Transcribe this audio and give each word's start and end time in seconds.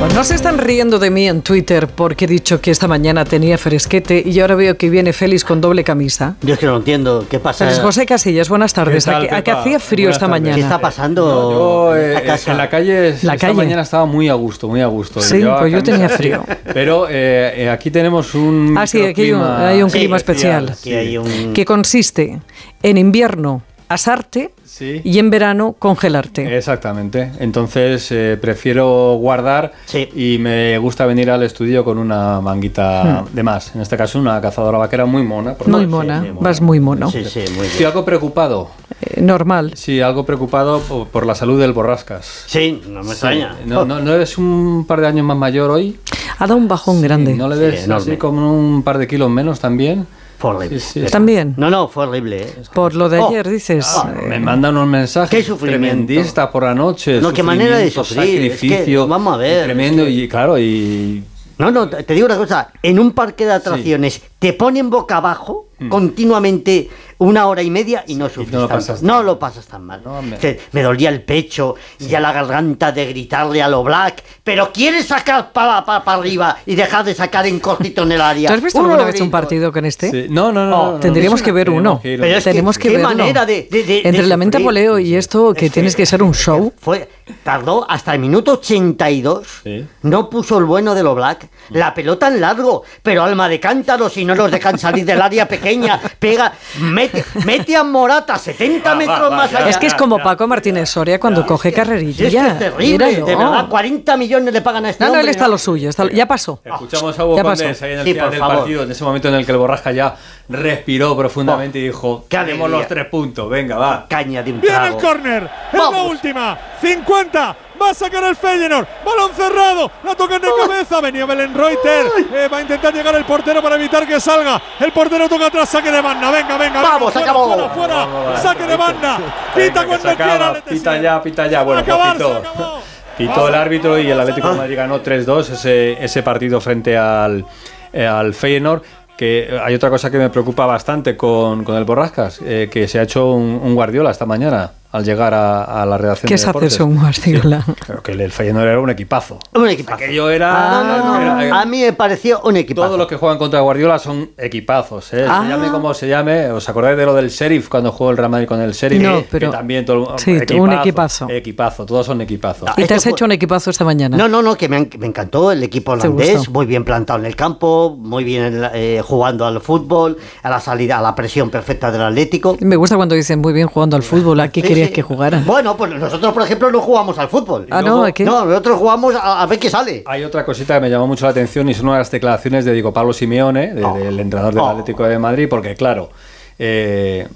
Pues 0.00 0.14
no 0.14 0.24
se 0.24 0.34
están 0.34 0.56
riendo 0.56 0.98
de 0.98 1.10
mí 1.10 1.28
en 1.28 1.42
Twitter 1.42 1.86
porque 1.86 2.24
he 2.24 2.28
dicho 2.28 2.58
que 2.62 2.70
esta 2.70 2.88
mañana 2.88 3.26
tenía 3.26 3.58
fresquete 3.58 4.22
y 4.24 4.40
ahora 4.40 4.54
veo 4.54 4.78
que 4.78 4.88
viene 4.88 5.12
Félix 5.12 5.44
con 5.44 5.60
doble 5.60 5.84
camisa. 5.84 6.36
Yo 6.40 6.54
es 6.54 6.60
que 6.60 6.64
no 6.64 6.78
entiendo. 6.78 7.26
¿Qué 7.28 7.38
pasa? 7.38 7.66
Félix 7.66 7.82
José 7.82 8.06
Casillas, 8.06 8.48
buenas 8.48 8.72
tardes. 8.72 9.04
¿Qué 9.04 9.10
tal, 9.10 9.24
¿A 9.24 9.28
qué- 9.28 9.34
¿A 9.34 9.44
qué 9.44 9.50
Pepa? 9.50 9.60
hacía 9.60 9.78
frío 9.78 10.06
Buenas 10.06 10.16
esta 10.16 10.26
tardes. 10.26 10.40
mañana? 10.40 10.56
¿Qué 10.56 10.62
está 10.62 10.78
pasando 10.80 11.26
No, 11.26 11.50
yo 11.92 11.96
eh, 11.96 12.16
a 12.16 12.22
casa? 12.22 12.50
en 12.52 12.56
la 12.56 12.70
calle, 12.70 13.00
La 13.10 13.34
esta 13.34 13.36
calle. 13.36 13.52
mañana 13.54 13.82
estaba 13.82 14.06
muy 14.06 14.30
a 14.30 14.34
gusto, 14.34 14.68
muy 14.68 14.80
a 14.80 14.86
gusto. 14.86 15.20
Sí, 15.20 15.36
Llevaba 15.36 15.60
pues 15.60 15.72
yo 15.74 15.82
tenía 15.82 16.08
frío. 16.08 16.44
Pero 16.72 17.06
eh, 17.10 17.52
eh, 17.64 17.68
aquí 17.68 17.90
tenemos 17.90 18.34
un 18.34 18.76
Ah, 18.78 18.86
sí, 18.86 19.02
aquí 19.04 19.20
hay 19.20 19.32
un, 19.32 19.40
microclima 19.40 19.68
hay 19.68 19.82
un 19.82 19.90
Sí, 19.90 19.98
clima 19.98 20.16
especial. 20.16 20.70
Aquí 20.70 20.94
hay 20.94 21.18
un... 21.18 21.52
Que 21.52 21.66
consiste 21.66 22.40
en 22.82 22.96
invierno 22.96 23.60
asarte 23.90 24.54
Sí. 24.64 25.00
y 25.02 25.18
en 25.18 25.30
verano 25.30 25.74
congelarte. 25.78 26.56
Exactamente. 26.56 27.32
Entonces 27.40 28.06
eh, 28.12 28.38
prefiero 28.40 29.16
guardar 29.16 29.72
Sí. 29.86 30.08
y 30.14 30.38
me 30.38 30.78
gusta 30.78 31.06
venir 31.06 31.28
al 31.28 31.42
estudio 31.42 31.84
con 31.84 31.98
una 31.98 32.40
manguita 32.40 33.24
de 33.32 33.42
más. 33.42 33.74
En 33.74 33.80
este 33.80 33.96
caso 33.96 34.20
una 34.20 34.40
cazadora 34.40 34.78
vaquera 34.78 35.04
muy 35.06 35.24
mona. 35.24 35.54
por 35.54 35.66
Hmm. 35.66 35.72
Muy 35.72 35.86
mona, 35.88 36.20
muy 36.20 36.28
mona. 36.30 36.40
vas 36.40 36.60
muy 36.60 36.78
mono. 36.80 37.10
Sí, 37.10 37.24
sí, 37.24 37.40
muy 37.56 37.66
Estoy 37.66 37.78
bien. 37.78 37.86
algo 37.88 38.04
preocupado. 38.04 38.70
Eh, 39.02 39.20
normal. 39.20 39.72
Sí, 39.74 40.00
algo 40.00 40.24
preocupado 40.24 40.80
por, 40.80 41.08
por 41.08 41.26
la 41.26 41.34
salud 41.34 41.60
del 41.60 41.72
borrascas. 41.72 42.44
Sí, 42.46 42.80
no 42.88 43.02
me 43.02 43.10
extraña. 43.10 43.56
¿No, 43.66 43.84
no, 43.84 44.00
no 44.00 44.14
eres 44.14 44.38
un 44.38 44.84
par 44.86 45.00
de 45.00 45.08
años 45.08 45.26
más 45.26 45.36
mayor 45.36 45.68
hoy? 45.70 45.98
Ha 46.38 46.46
dado 46.46 46.56
un 46.56 46.68
bajón 46.68 47.02
grande. 47.02 47.34
¿No 47.34 47.48
le 47.48 47.56
Sí, 47.56 47.60
ves 47.62 47.90
así 47.90 48.16
como 48.16 48.54
un 48.54 48.82
par 48.84 48.98
de 48.98 49.08
kilos 49.08 49.28
menos 49.30 49.58
también? 49.58 50.06
Fue 50.40 50.50
horrible. 50.52 50.80
Sí, 50.80 51.00
sí. 51.04 51.10
También. 51.12 51.52
No, 51.58 51.68
no, 51.70 51.86
fue 51.86 52.06
horrible. 52.06 52.40
¿eh? 52.42 52.54
Por 52.72 52.94
lo 52.94 53.08
de 53.10 53.18
Oh. 53.18 53.28
ayer, 53.28 53.46
dices. 53.48 53.86
Ah, 53.94 54.10
Me 54.26 54.40
mandan 54.40 54.74
unos 54.74 54.88
mensajes 54.88 55.30
Qué 55.30 55.42
sufrimiento. 55.44 55.86
tremendistas 56.06 56.48
por 56.48 56.62
la 56.64 56.74
noche. 56.74 57.20
No, 57.20 57.30
qué 57.32 57.42
manera 57.42 57.76
de 57.76 57.90
sufrir, 57.90 58.42
es 58.50 58.58
que, 58.58 58.68
Sacrificio. 58.68 59.06
vamos 59.06 59.34
a 59.34 59.36
ver, 59.36 59.64
Tremendo 59.66 60.02
es 60.02 60.08
que- 60.08 60.14
y 60.14 60.28
claro, 60.28 60.58
y. 60.58 61.22
No, 61.58 61.70
no, 61.70 61.88
te 61.90 62.02
te 62.04 62.14
digo 62.14 62.24
una 62.24 62.38
cosa. 62.38 62.70
En 62.82 62.98
un 62.98 63.12
parque 63.12 63.44
de 63.44 63.52
atracciones 63.52 64.22
te 64.38 64.54
ponen 64.54 64.88
boca 64.88 65.18
abajo 65.18 65.66
continuamente 65.88 66.88
una 67.18 67.46
hora 67.48 67.62
y 67.62 67.70
media 67.70 68.02
y 68.06 68.14
no 68.14 68.28
sufres 68.30 68.50
no 68.52 68.60
lo 68.60 68.68
pasas 68.68 69.02
No 69.02 69.16
tan 69.18 69.26
lo 69.26 69.38
pasas 69.38 69.66
tan 69.66 69.84
mal. 69.84 70.00
No, 70.04 70.22
me- 70.22 70.82
dolía 70.82 71.10
el 71.10 71.22
pecho 71.22 71.74
y 71.98 72.06
ya 72.06 72.18
la 72.20 72.32
garganta 72.32 72.92
de 72.92 73.06
gritarle 73.06 73.62
a 73.62 73.68
lo 73.68 73.82
black. 73.84 74.22
Pero 74.42 74.72
quieres 74.72 75.06
sacar 75.06 75.52
para 75.52 75.78
arriba 75.78 76.56
y 76.64 76.74
dejar 76.74 77.04
de 77.04 77.14
sacar 77.14 77.46
en 77.46 77.60
cortito 77.60 78.02
en 78.04 78.12
el 78.12 78.20
área. 78.20 78.48
¿Tú 78.48 78.54
has 78.54 78.62
visto 78.62 78.78
Uno 78.78 78.90
alguna 78.92 79.10
vez 79.10 79.20
un 79.20 79.30
partido 79.30 79.70
con 79.70 79.84
este? 79.84 80.10
Sí. 80.10 80.26
No, 80.30 80.50
no, 80.50 80.66
no. 80.66 80.80
Oh, 80.80 80.86
no, 80.86 80.92
no, 80.92 80.98
Tendríamos 81.00 81.40
no. 81.40 81.44
que 81.44 81.52
ver 81.52 81.68
uno. 81.70 82.00
Pero 82.02 82.24
es 82.24 82.44
que- 82.44 82.50
Tenemos 82.50 82.78
que 82.78 82.88
qué 82.88 82.96
verlo. 82.96 83.08
manera 83.10 83.44
de- 83.44 83.68
de- 83.70 83.82
de- 83.84 83.98
Entre 83.98 84.22
de 84.22 84.26
la 84.28 84.36
mente 84.38 84.58
poleo 84.60 84.98
y 84.98 85.14
esto, 85.14 85.52
que 85.52 85.66
Es 85.66 85.72
tienes 85.72 85.94
que 85.94 86.06
ser 86.06 86.22
un 86.22 86.32
show. 86.32 86.72
Fue, 86.80 87.06
tardó 87.44 87.88
hasta 87.90 88.14
el 88.14 88.20
minuto 88.20 88.52
82. 88.54 89.46
Sí. 89.64 89.86
No 90.02 90.30
puso 90.30 90.58
el 90.58 90.64
bueno 90.64 90.94
de 90.94 91.02
lo 91.02 91.14
black. 91.14 91.48
La 91.70 91.92
pelota 91.92 92.28
en 92.28 92.40
largo, 92.40 92.82
pero 93.02 93.22
alma 93.22 93.46
de 93.48 93.60
cántaro, 93.60 94.08
si 94.08 94.24
no 94.24 94.34
los 94.34 94.50
dejan 94.50 94.78
salir 94.78 95.04
del 95.04 95.20
área 95.20 95.46
pequeña, 95.46 95.69
pega, 96.18 96.52
mete, 96.80 97.24
mete 97.44 97.76
a 97.76 97.82
Morata 97.84 98.38
70 98.38 98.94
metros 98.94 99.30
más 99.30 99.52
allá. 99.54 99.68
Es 99.68 99.78
que 99.78 99.86
es 99.86 99.94
como 99.94 100.18
Paco 100.18 100.46
Martínez 100.46 100.88
Soria 100.90 101.18
cuando 101.20 101.44
coge 101.46 101.72
carrerilla. 101.72 102.26
es 102.26 102.34
que 102.34 102.46
es 102.46 102.58
terrible, 102.58 103.06
Míralo. 103.06 103.26
de 103.26 103.36
verdad, 103.36 103.68
40 103.68 104.16
millones 104.16 104.52
le 104.54 104.60
pagan 104.62 104.84
a 104.86 104.90
este 104.90 105.04
No, 105.04 105.08
no, 105.10 105.14
él 105.14 105.20
hombre, 105.20 105.30
está 105.32 105.44
a 105.44 105.48
lo 105.48 105.58
suyo. 105.58 105.88
está- 105.90 106.08
ya 106.10 106.26
pasó. 106.26 106.60
Escuchamos 106.64 107.18
a 107.18 107.24
Hugo 107.24 107.36
Ya 107.36 107.42
pasó. 107.42 107.62
Condés 107.64 107.82
ahí 107.82 107.92
en 107.92 107.98
el 108.00 108.04
Sí, 108.04 108.12
final 108.14 108.30
del 108.30 108.40
favor. 108.40 108.56
partido, 108.58 108.82
en 108.82 108.90
ese 108.90 109.04
momento 109.04 109.28
en 109.28 109.34
el 109.34 109.46
que 109.46 109.52
el 109.52 109.58
Borrasca 109.58 109.92
ya 109.92 110.16
respiró 110.48 111.16
profundamente 111.16 111.78
y 111.78 111.82
dijo: 111.86 112.24
qué 112.28 112.36
Tenemos 112.38 112.60
alegría. 112.66 112.78
los 112.78 112.88
tres 112.88 113.06
puntos, 113.06 113.48
venga, 113.50 113.76
va. 113.76 114.06
Caña 114.08 114.42
de 114.42 114.52
un 114.52 114.60
Viene 114.60 114.76
el 114.76 114.82
trago. 114.82 114.98
córner. 115.00 115.44
Es 115.72 115.78
la 115.78 115.84
Vamos. 115.84 116.10
última. 116.10 116.58
50. 116.80 117.56
Va 117.80 117.90
a 117.90 117.94
sacar 117.94 118.22
el 118.24 118.36
Feyenoord. 118.36 118.86
Balón 119.04 119.30
cerrado. 119.34 119.90
La 120.04 120.14
tocan 120.14 120.42
de 120.42 120.48
cabeza. 120.58 121.00
Venía 121.00 121.24
Belén 121.24 121.54
Reuter. 121.54 122.06
Eh, 122.34 122.48
va 122.52 122.58
a 122.58 122.60
intentar 122.60 122.92
llegar 122.92 123.14
el 123.14 123.24
portero 123.24 123.62
para 123.62 123.76
evitar 123.76 124.06
que 124.06 124.20
salga. 124.20 124.60
El 124.78 124.92
portero 124.92 125.28
toca 125.28 125.46
atrás. 125.46 125.68
Saque 125.68 125.90
de 125.90 126.00
banda. 126.00 126.30
Venga, 126.30 126.58
venga. 126.58 126.82
Vamos, 126.82 127.14
venga, 127.14 127.30
acabó. 127.30 127.46
Fuera, 127.48 127.68
fuera, 127.70 127.94
Vamos, 127.94 128.12
fuera. 128.12 128.24
vamos, 128.26 128.40
Saque 128.42 128.66
de 128.66 128.76
banda. 128.76 129.16
Venga, 129.54 129.54
Pita 129.54 129.80
que 129.80 129.86
cuando 129.86 130.10
acaba, 130.10 130.30
quiera. 130.52 130.64
Pita 130.64 130.96
ya, 131.00 131.22
pita 131.22 131.46
ya. 131.46 131.62
Bueno, 131.62 131.80
acabó. 131.80 132.80
Pitó 133.16 133.48
el 133.48 133.54
árbitro 133.54 133.98
y 133.98 134.10
el 134.10 134.18
Atlético 134.20 134.50
de 134.50 134.56
Madrid 134.56 134.76
ganó 134.76 135.02
3-2 135.02 135.50
ese, 135.52 136.04
ese 136.04 136.22
partido 136.22 136.60
frente 136.60 136.96
al, 136.96 137.44
eh, 137.92 138.06
al 138.06 138.34
Feyenoord. 138.34 138.82
Que 139.16 139.58
hay 139.62 139.74
otra 139.74 139.90
cosa 139.90 140.10
que 140.10 140.16
me 140.16 140.30
preocupa 140.30 140.64
bastante 140.64 141.16
con, 141.16 141.62
con 141.64 141.76
el 141.76 141.84
Borrascas, 141.84 142.40
eh, 142.42 142.68
que 142.72 142.88
se 142.88 142.98
ha 142.98 143.02
hecho 143.02 143.32
un, 143.32 143.60
un 143.62 143.74
Guardiola 143.74 144.10
esta 144.10 144.24
mañana 144.24 144.70
al 144.92 145.04
llegar 145.04 145.32
a, 145.34 145.82
a 145.82 145.86
la 145.86 145.96
redacción 145.98 146.28
¿Qué 146.28 146.34
de 146.34 146.38
se 146.38 146.44
hace 146.44 146.48
deportes. 146.48 146.72
eso, 146.74 146.86
un 146.86 146.98
Guardiola? 146.98 147.62
Sí, 147.64 147.72
pero 147.86 148.02
que 148.02 148.12
el, 148.12 148.32
Feyenoord 148.32 148.66
era 148.68 148.80
un 148.80 148.90
equipazo. 148.90 149.38
Un 149.54 149.68
equipazo. 149.68 149.94
Aquello 149.94 150.30
era... 150.30 150.52
No, 150.52 150.84
no, 150.84 151.20
no. 151.20 151.40
era- 151.40 151.60
A 151.60 151.64
mí 151.64 151.80
me 151.82 151.92
pareció 151.92 152.40
un 152.42 152.56
equipazo. 152.56 152.86
todos 152.88 152.98
los 152.98 153.06
que 153.06 153.16
juegan 153.16 153.38
contra 153.38 153.60
Guardiola 153.60 153.98
son 153.98 154.30
equipazos, 154.36 155.12
¿eh? 155.12 155.26
Ah. 155.28 155.42
Se 155.44 155.48
llame 155.48 155.68
como 155.70 155.94
se 155.94 156.08
llame. 156.08 156.48
¿Os 156.50 156.68
acordáis 156.68 156.96
de 156.96 157.06
lo 157.06 157.14
del 157.14 157.28
Sheriff 157.30 157.68
cuando 157.68 157.92
jugó 157.92 158.10
el 158.10 158.16
Real 158.16 158.30
Madrid 158.30 158.48
con 158.48 158.60
el 158.60 158.72
Sheriff? 158.72 159.00
No, 159.02 159.18
Que 159.20 159.26
pero- 159.30 159.50
también 159.50 159.84
todo, 159.84 160.18
sí, 160.18 160.36
un 160.58 160.72
equipazo. 160.72 161.28
Equipazo, 161.30 161.86
todos 161.86 162.06
son 162.06 162.20
equipazos. 162.20 162.68
Ah, 162.68 162.74
Y 162.76 162.84
te 162.84 162.94
has 162.94 163.06
hecho 163.06 163.24
un 163.24 163.32
equipazo 163.32 163.70
esta 163.70 163.84
mañana. 163.84 164.16
No, 164.16 164.28
no, 164.28 164.42
no, 164.42 164.56
que 164.56 164.68
me, 164.68 164.88
me 164.98 165.06
encantó 165.06 165.52
el 165.52 165.62
equipo 165.62 165.96
¿Te 165.96 166.08
holandés, 166.08 166.48
muy 166.48 166.66
bien 166.66 166.84
plantado 166.84 167.18
en 167.20 167.26
el 167.26 167.36
campo, 167.36 167.96
muy 167.98 168.24
bien 168.24 168.60
eh, 168.74 169.00
jugando 169.04 169.46
al 169.46 169.60
fútbol, 169.60 170.16
a 170.42 170.50
la 170.50 170.58
salida, 170.60 170.98
a 170.98 171.02
la 171.02 171.14
presión 171.14 171.48
perfecta 171.50 171.92
del 171.92 172.02
Atlético. 172.02 172.56
Me 172.60 172.76
gusta 172.76 172.96
cuando 172.96 173.14
dicen 173.14 173.38
muy 173.40 173.52
bien 173.52 173.68
jugando 173.68 173.94
al 173.96 174.02
fútbol. 174.02 174.40
¿A 174.40 174.48
qué 174.48 174.60
Sí, 174.60 174.66
querías 174.80 174.88
sí. 174.88 174.94
que 174.94 175.02
jugaran? 175.02 175.44
Bueno, 175.46 175.76
pues 175.76 175.92
nosotros, 175.94 176.32
por 176.32 176.42
ejemplo, 176.42 176.70
no 176.70 176.80
jugamos 176.80 177.18
al 177.18 177.28
fútbol. 177.28 177.66
Ah, 177.70 177.82
no, 177.82 178.04
¿a 178.04 178.12
qué? 178.12 178.24
No, 178.24 178.44
nosotros 178.44 178.78
jugamos 178.78 179.14
a, 179.14 179.42
a 179.42 179.46
ver 179.46 179.58
qué 179.58 179.70
sale. 179.70 180.02
Hay 180.06 180.24
otra 180.24 180.44
cosita 180.44 180.74
que 180.74 180.80
me 180.80 180.90
llamó 180.90 181.06
mucho 181.06 181.24
la 181.26 181.30
atención 181.30 181.68
y 181.68 181.74
son 181.74 181.86
las 181.90 182.10
declaraciones 182.10 182.64
de 182.64 182.72
Diego 182.72 182.92
Pablo 182.92 183.12
Simeone, 183.12 183.74
de- 183.74 183.84
Oh. 183.84 183.96
del 183.96 184.18
entrenador 184.20 184.54
del 184.54 184.62
Oh. 184.62 184.68
Atlético 184.68 185.04
de 185.04 185.18
Madrid, 185.18 185.46
porque 185.48 185.74
claro, 185.74 186.10
eh, 186.58 187.26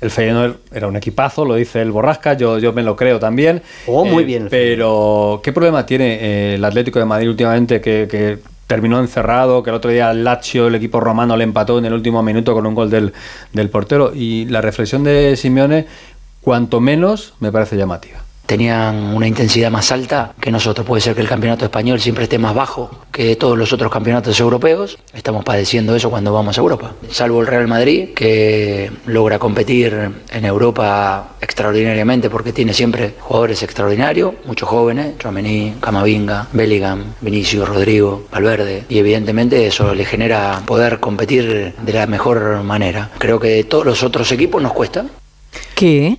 el 0.00 0.10
Feyenoord 0.10 0.56
era 0.72 0.86
un 0.86 0.96
equipazo, 0.96 1.44
lo 1.44 1.54
dice 1.56 1.82
el 1.82 1.90
Borrasca, 1.92 2.32
yo, 2.34 2.58
yo 2.58 2.72
me 2.72 2.82
lo 2.82 2.96
creo 2.96 3.18
también. 3.18 3.58
Eh, 3.58 3.62
Oh, 3.86 4.04
muy 4.04 4.24
bien 4.24 4.44
el 4.44 4.48
Pero, 4.48 5.40
¿qué 5.42 5.52
problema 5.52 5.84
tiene 5.84 6.18
eh, 6.20 6.54
el 6.54 6.64
Atlético 6.64 6.98
de 6.98 7.04
Madrid 7.04 7.28
últimamente 7.28 7.80
que, 7.82 8.08
que 8.10 8.38
terminó 8.66 8.98
encerrado, 9.00 9.62
que 9.62 9.70
el 9.70 9.76
otro 9.76 9.90
día 9.90 10.10
el 10.12 10.22
Lazio, 10.24 10.68
el 10.68 10.74
equipo 10.76 11.00
romano, 11.00 11.36
le 11.36 11.44
empató 11.44 11.78
en 11.78 11.84
el 11.86 11.92
último 11.92 12.22
minuto 12.22 12.54
con 12.54 12.64
un 12.66 12.74
gol 12.74 12.88
del, 12.88 13.12
del 13.52 13.68
portero? 13.68 14.12
Y 14.14 14.46
la 14.46 14.60
reflexión 14.60 15.02
de 15.04 15.36
Simeone, 15.36 15.86
cuanto 16.40 16.80
menos, 16.80 17.34
me 17.40 17.52
parece 17.52 17.76
llamativa. 17.76 18.20
tenían 18.50 19.14
una 19.14 19.28
intensidad 19.28 19.70
más 19.70 19.92
alta 19.92 20.32
que 20.40 20.50
nosotros. 20.50 20.84
Puede 20.84 21.00
ser 21.00 21.14
que 21.14 21.20
el 21.20 21.28
campeonato 21.28 21.64
español 21.64 22.00
siempre 22.00 22.24
esté 22.24 22.36
más 22.36 22.52
bajo 22.52 22.90
que 23.12 23.36
todos 23.36 23.56
los 23.56 23.72
otros 23.72 23.92
campeonatos 23.92 24.40
europeos. 24.40 24.98
Estamos 25.14 25.44
padeciendo 25.44 25.94
eso 25.94 26.10
cuando 26.10 26.32
vamos 26.32 26.58
a 26.58 26.60
Europa. 26.60 26.94
Salvo 27.12 27.40
el 27.42 27.46
Real 27.46 27.68
Madrid, 27.68 28.08
que 28.12 28.90
logra 29.06 29.38
competir 29.38 30.10
en 30.32 30.44
Europa 30.44 31.36
extraordinariamente 31.40 32.28
porque 32.28 32.52
tiene 32.52 32.74
siempre 32.74 33.14
jugadores 33.20 33.62
extraordinarios, 33.62 34.34
muchos 34.44 34.68
jóvenes, 34.68 35.16
Chouameni, 35.18 35.74
Camavinga, 35.78 36.48
Bellingham, 36.52 37.04
Vinicius, 37.20 37.68
Rodrigo, 37.68 38.24
Valverde. 38.32 38.84
Y 38.88 38.98
evidentemente 38.98 39.64
eso 39.64 39.94
le 39.94 40.04
genera 40.04 40.60
poder 40.66 40.98
competir 40.98 41.72
de 41.80 41.92
la 41.92 42.08
mejor 42.08 42.64
manera. 42.64 43.10
Creo 43.18 43.38
que 43.38 43.62
todos 43.62 43.86
los 43.86 44.02
otros 44.02 44.32
equipos 44.32 44.60
nos 44.60 44.72
cuesta. 44.72 45.06
¿Qué? 45.76 46.18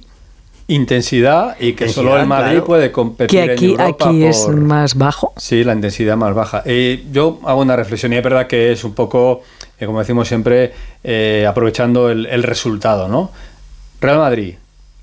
Intensidad 0.73 1.55
y 1.59 1.73
que 1.73 1.85
Intensidad, 1.85 1.93
solo 1.95 2.17
el 2.19 2.25
Madrid 2.27 2.51
claro. 2.51 2.65
puede 2.65 2.91
competir 2.91 3.39
¿Que 3.45 3.51
aquí, 3.51 3.65
en 3.73 3.79
Europa 3.81 4.09
aquí 4.09 4.23
es 4.25 4.37
por- 4.39 4.55
más 4.55 4.95
bajo? 4.95 5.33
Sí, 5.37 5.63
la 5.63 5.73
intensidad 5.73 6.15
más 6.17 6.33
baja. 6.33 6.63
Eh, 6.65 7.03
yo 7.11 7.39
hago 7.45 7.61
una 7.61 7.75
reflexión 7.75 8.13
y 8.13 8.17
es 8.17 8.23
verdad 8.23 8.47
que 8.47 8.71
es 8.71 8.83
un 8.83 8.93
poco, 8.93 9.41
eh, 9.79 9.85
como 9.85 9.99
decimos 9.99 10.27
siempre, 10.27 10.71
eh, 11.03 11.45
aprovechando 11.47 12.09
el, 12.09 12.25
el 12.25 12.43
resultado, 12.43 13.07
¿no? 13.07 13.31
Real 13.99 14.17
Madrid, 14.19 14.55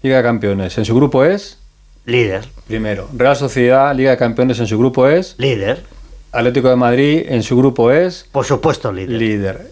Liga 0.03 0.17
de 0.19 0.23
Campeones, 0.23 0.77
en 0.79 0.85
su 0.85 0.95
grupo 0.95 1.25
es 1.25 1.59
Líder, 2.07 2.47
primero. 2.67 3.07
Real 3.15 3.37
Sociedad, 3.37 3.95
Liga 3.95 4.13
de 4.13 4.17
Campeones, 4.17 4.59
en 4.61 4.67
su 4.67 4.79
grupo 4.79 5.07
es 5.09 5.35
líder, 5.39 5.85
Atlético 6.33 6.69
de 6.71 6.77
Madrid, 6.77 7.25
en 7.29 7.43
su 7.43 7.57
grupo 7.57 7.91
es 7.93 8.27
por 8.33 8.45
supuesto 8.47 8.91
líder. 8.93 9.11
líder. 9.11 9.71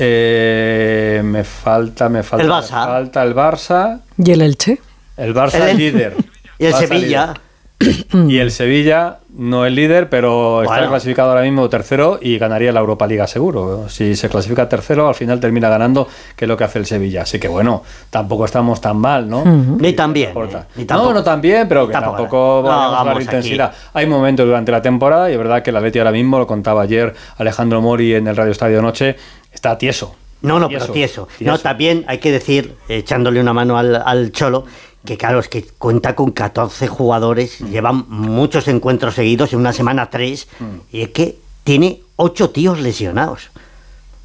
Eh, 0.00 1.20
me 1.24 1.44
falta, 1.44 2.08
me 2.08 2.22
falta, 2.22 2.42
El 2.44 2.48
me 2.50 2.54
Barça. 2.56 2.68
falta 2.84 3.22
el 3.22 3.34
Barça. 3.34 4.00
¿Y 4.16 4.30
el 4.32 4.42
Elche? 4.42 4.78
El 5.18 5.34
Barça 5.34 5.68
El- 5.68 5.76
líder. 5.76 6.14
Y 6.60 6.64
el 6.66 6.72
Barça 6.72 6.78
Sevilla, 6.88 7.26
líder. 7.26 7.44
Y 8.28 8.38
el 8.38 8.50
Sevilla 8.50 9.18
no 9.36 9.64
es 9.64 9.72
líder, 9.72 10.08
pero 10.10 10.62
está 10.64 10.88
clasificado 10.88 11.28
ahora 11.30 11.42
mismo 11.42 11.68
tercero 11.68 12.18
y 12.20 12.36
ganaría 12.36 12.72
la 12.72 12.80
Europa 12.80 13.06
Liga 13.06 13.28
seguro. 13.28 13.88
Si 13.88 14.16
se 14.16 14.28
clasifica 14.28 14.68
tercero, 14.68 15.06
al 15.08 15.14
final 15.14 15.38
termina 15.38 15.68
ganando, 15.68 16.08
que 16.34 16.44
es 16.44 16.48
lo 16.48 16.56
que 16.56 16.64
hace 16.64 16.80
el 16.80 16.86
Sevilla. 16.86 17.22
Así 17.22 17.38
que 17.38 17.46
bueno, 17.46 17.84
tampoco 18.10 18.44
estamos 18.46 18.80
tan 18.80 18.96
mal, 18.96 19.28
¿no? 19.30 19.44
Ni 19.44 19.92
tan 19.92 20.12
bien, 20.12 20.32
eh, 20.36 20.58
ni. 20.74 20.84
No, 20.86 21.12
no 21.12 21.22
tan 21.22 21.40
bien, 21.40 21.68
pero 21.68 21.86
que 21.86 21.92
Tampoco. 21.92 22.16
tampoco, 22.16 22.60
No 22.64 22.68
vamos 22.68 23.00
a 23.08 23.14
la 23.14 23.20
intensidad. 23.22 23.68
aquí. 23.68 23.76
Hay 23.94 24.06
momentos 24.06 24.44
durante 24.44 24.72
la 24.72 24.82
temporada 24.82 25.30
y 25.30 25.34
es 25.34 25.38
verdad 25.38 25.62
que 25.62 25.70
el 25.70 25.76
Atleti 25.76 26.00
ahora 26.00 26.10
mismo, 26.10 26.38
lo 26.40 26.48
contaba 26.48 26.82
ayer 26.82 27.14
Alejandro 27.36 27.80
Mori 27.80 28.14
en 28.16 28.26
el 28.26 28.34
Radio 28.36 28.50
Estadio 28.50 28.82
Noche, 28.82 29.14
está 29.52 29.78
tieso. 29.78 30.16
No, 30.40 30.60
no, 30.60 30.68
pero 30.68 30.86
tieso. 30.86 31.26
No, 31.40 31.58
también 31.58 32.04
hay 32.06 32.18
que 32.18 32.30
decir, 32.30 32.74
echándole 32.88 33.40
una 33.40 33.52
mano 33.52 33.76
al, 33.76 33.96
al 33.96 34.30
Cholo, 34.30 34.64
que 35.04 35.16
claro, 35.16 35.38
es 35.38 35.48
que 35.48 35.64
cuenta 35.78 36.14
con 36.14 36.32
14 36.32 36.86
jugadores, 36.88 37.58
llevan 37.60 38.04
muchos 38.08 38.68
encuentros 38.68 39.14
seguidos, 39.14 39.52
en 39.52 39.60
una 39.60 39.72
semana 39.72 40.10
tres, 40.10 40.48
y 40.92 41.02
es 41.02 41.08
que 41.10 41.38
tiene 41.64 42.00
ocho 42.16 42.50
tíos 42.50 42.80
lesionados. 42.80 43.50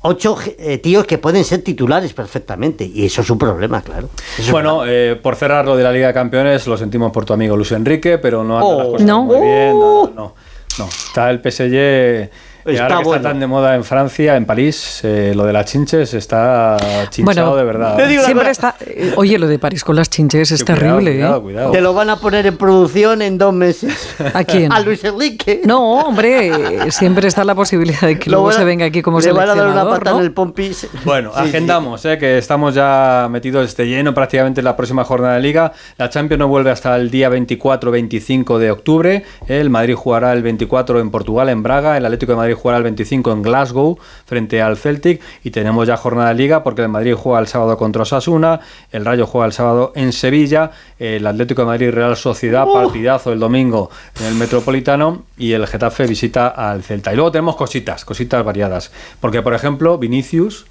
Ocho 0.06 0.38
eh, 0.58 0.80
tíos 0.80 1.06
que 1.06 1.18
pueden 1.18 1.46
ser 1.46 1.62
titulares 1.62 2.12
perfectamente, 2.12 2.84
y 2.84 3.06
eso 3.06 3.22
es 3.22 3.30
un 3.30 3.38
problema, 3.38 3.81
claro. 3.81 4.10
Eso 4.38 4.52
Bueno, 4.52 4.84
eh, 4.86 5.18
por 5.22 5.38
cerrar 5.38 5.64
lo 5.64 5.78
de 5.78 5.84
la 5.84 5.94
Liga 5.94 6.08
de 6.08 6.14
Campeones, 6.14 6.68
lo 6.68 6.76
sentimos 6.76 7.12
por 7.14 7.24
tu 7.24 7.31
amigo 7.31 7.56
Luis 7.56 7.72
Enrique, 7.72 8.18
pero 8.18 8.44
no 8.44 8.56
anda 8.58 8.68
Oh. 8.68 8.78
las 8.80 8.88
cosas 8.88 9.08
No. 9.08 9.24
muy 9.24 9.40
bien. 9.40 9.69
No, 9.80 10.12
no, 10.14 10.36
no. 10.80 10.86
Está 10.90 11.30
el 11.30 11.40
PSG. 11.40 12.30
Y 12.65 12.71
Está 12.71 12.83
ahora 12.83 12.98
que 13.00 13.04
bueno. 13.04 13.18
está 13.18 13.30
tan 13.30 13.39
de 13.39 13.48
moda 13.48 13.75
en 13.75 13.83
Francia, 13.83 14.36
en 14.38 14.45
París, 14.45 15.01
eh, 15.04 15.33
lo 15.36 15.45
de 15.45 15.54
las 15.54 15.65
chinches 15.65 16.13
está 16.13 16.77
chinchado 17.10 17.51
Bueno, 17.51 17.56
de 17.57 17.63
verdad. 17.63 18.24
Siempre 18.24 18.50
está. 18.51 18.75
eh, 18.86 19.13
Oye, 19.18 19.38
lo 19.38 19.48
de 19.48 19.60
París 19.60 19.83
con 19.83 19.95
las 19.95 20.10
chinches 20.10 20.51
es 20.51 20.63
Cuidado, 20.63 20.80
terrible, 20.98 21.12
cuidado, 21.13 21.38
¿eh? 21.38 21.42
cuidado. 21.42 21.71
Te 21.71 21.81
lo 21.81 21.94
van 21.94 22.10
a 22.10 22.15
poner 22.18 22.45
en 22.48 22.57
producción 22.57 23.21
en 23.21 23.38
dos 23.38 23.54
meses. 23.54 24.15
¿A 24.33 24.44
quién? 24.44 24.71
A 24.71 24.80
Luis 24.80 25.04
Enrique. 25.04 25.62
No, 25.65 26.00
hombre, 26.01 26.89
siempre 26.92 27.27
está 27.27 27.44
la 27.44 27.56
posibilidad 27.56 28.01
de 28.01 28.18
que 28.18 28.30
Lo 28.30 28.38
luego 28.38 28.50
a- 28.50 28.54
se 28.54 28.63
venga 28.63 28.86
aquí 28.86 29.01
como 29.01 29.19
Le 29.19 29.31
van 29.31 29.44
a 29.44 29.45
dar 29.48 29.56
una 29.56 29.63
seleccionador, 29.63 30.00
pata 30.00 30.12
¿no? 30.12 30.18
en 30.19 30.24
el 30.24 30.31
pompis. 30.31 30.88
Bueno, 31.04 31.31
Sí, 31.36 31.42
sí. 31.44 31.50
agendamos, 31.50 32.06
eh, 32.06 32.18
que 32.18 32.38
estamos 32.38 32.74
ya 32.75 33.27
metidos 33.30 33.75
de 33.75 33.88
lleno 33.88 34.13
prácticamente 34.13 34.62
en 34.62 34.66
la 34.66 34.75
próxima 34.75 35.04
jornada 35.04 35.36
de 35.36 35.42
liga. 35.42 35.74
La 35.98 36.09
Champions 36.09 36.39
no 36.39 36.48
vuelve 36.48 36.71
hasta 36.71 36.95
el 36.95 37.09
día 37.12 37.30
24-25 37.30 38.57
de 38.57 38.71
octubre. 38.71 39.24
El 39.48 39.69
Madrid 39.69 39.95
jugará 39.95 40.33
el 40.33 40.44
24 40.44 41.00
en 41.00 41.12
Portugal, 41.12 41.50
en 41.50 41.63
Braga. 41.63 41.98
El 41.98 42.06
Atlético 42.06 42.31
de 42.33 42.38
Madrid 42.38 42.53
jugará 42.56 42.78
el 42.78 42.84
25 42.84 43.32
en 43.32 43.42
Glasgow, 43.42 43.98
frente 44.26 44.62
al 44.62 44.78
Celtic. 44.78 45.22
Y 45.44 45.52
tenemos 45.52 45.88
ya 45.88 45.98
jornada 45.98 46.30
de 46.30 46.36
liga 46.36 46.64
porque 46.64 46.82
el 46.82 46.90
Madrid 46.90 47.14
juega 47.16 47.40
el 47.40 47.48
sábado 47.48 47.78
contra 47.78 48.04
Osasuna. 48.04 48.60
El 48.92 49.06
Rayo 49.06 49.26
juega 49.28 49.46
el 49.48 49.54
sábado 49.54 49.92
en 49.96 50.12
Sevilla. 50.14 50.72
El 51.00 51.26
Atlético 51.28 51.62
de 51.64 51.66
Madrid 51.68 51.92
Real 51.92 52.16
Sociedad, 52.18 52.66
partidazo 52.72 53.32
el 53.34 53.40
domingo 53.40 53.90
en 54.20 54.26
el 54.28 54.36
Metropolitano. 54.36 55.24
Y 55.38 55.54
el 55.54 55.68
Getafe 55.68 56.08
visita 56.08 56.48
al 56.48 56.84
Celta. 56.84 57.12
Y 57.12 57.16
luego 57.16 57.32
tenemos 57.32 57.56
cositas, 57.56 58.06
cositas 58.06 58.44
variadas. 58.44 58.92
Porque, 59.20 59.42
por 59.42 59.54
ejemplo, 59.54 59.98
Vinicius 59.98 60.66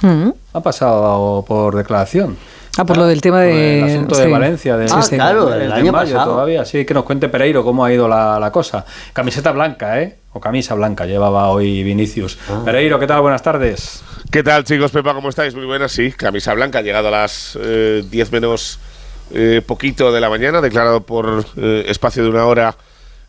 Mm. 0.00 0.28
ha 0.52 0.60
pasado 0.60 1.44
por 1.48 1.74
declaración. 1.74 2.36
Ah, 2.76 2.84
por 2.84 2.96
lo 2.96 3.06
del 3.06 3.20
tema 3.20 3.40
de- 3.40 3.80
El 3.80 3.84
asunto 3.96 4.14
sí. 4.14 4.20
de 4.20 4.28
Valencia. 4.28 4.76
Del, 4.76 4.88
Ah, 4.92 5.02
claro, 5.10 5.46
del- 5.46 5.62
el 5.62 5.72
año 5.72 5.90
mayo 5.90 6.12
pasado. 6.14 6.34
todavía. 6.34 6.64
Sí, 6.64 6.84
que 6.84 6.94
nos 6.94 7.02
cuente 7.02 7.28
Pereiro 7.28 7.64
cómo 7.64 7.84
ha 7.84 7.92
ido 7.92 8.06
la, 8.06 8.38
la 8.38 8.52
cosa. 8.52 8.84
Camiseta 9.12 9.50
blanca, 9.50 10.00
¿eh? 10.00 10.17
O 10.38 10.40
camisa 10.40 10.76
blanca 10.76 11.04
llevaba 11.04 11.50
hoy 11.50 11.82
Vinicius. 11.82 12.38
Ah. 12.48 12.62
Pereiro, 12.64 13.00
¿qué 13.00 13.08
tal? 13.08 13.22
Buenas 13.22 13.42
tardes. 13.42 14.04
¿Qué 14.30 14.44
tal, 14.44 14.62
chicos? 14.62 14.92
Pepa, 14.92 15.12
¿cómo 15.12 15.30
estáis? 15.30 15.52
Muy 15.56 15.66
buenas, 15.66 15.90
sí. 15.90 16.12
Camisa 16.12 16.54
blanca, 16.54 16.80
llegado 16.80 17.08
a 17.08 17.10
las 17.10 17.58
eh, 17.60 18.04
10 18.08 18.30
menos 18.30 18.78
eh, 19.34 19.62
poquito 19.66 20.12
de 20.12 20.20
la 20.20 20.30
mañana, 20.30 20.60
declarado 20.60 21.00
por 21.00 21.44
eh, 21.56 21.86
espacio 21.88 22.22
de 22.22 22.28
una 22.30 22.44
hora 22.46 22.76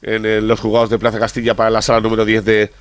en 0.04 0.24
eh, 0.24 0.40
los 0.40 0.60
juzgados 0.60 0.92
de 0.92 1.00
Plaza 1.00 1.18
Castilla 1.18 1.56
para 1.56 1.72
la 1.72 1.82
sala 1.82 2.00
número 2.00 2.26
10 2.26 2.46
de 2.46 2.72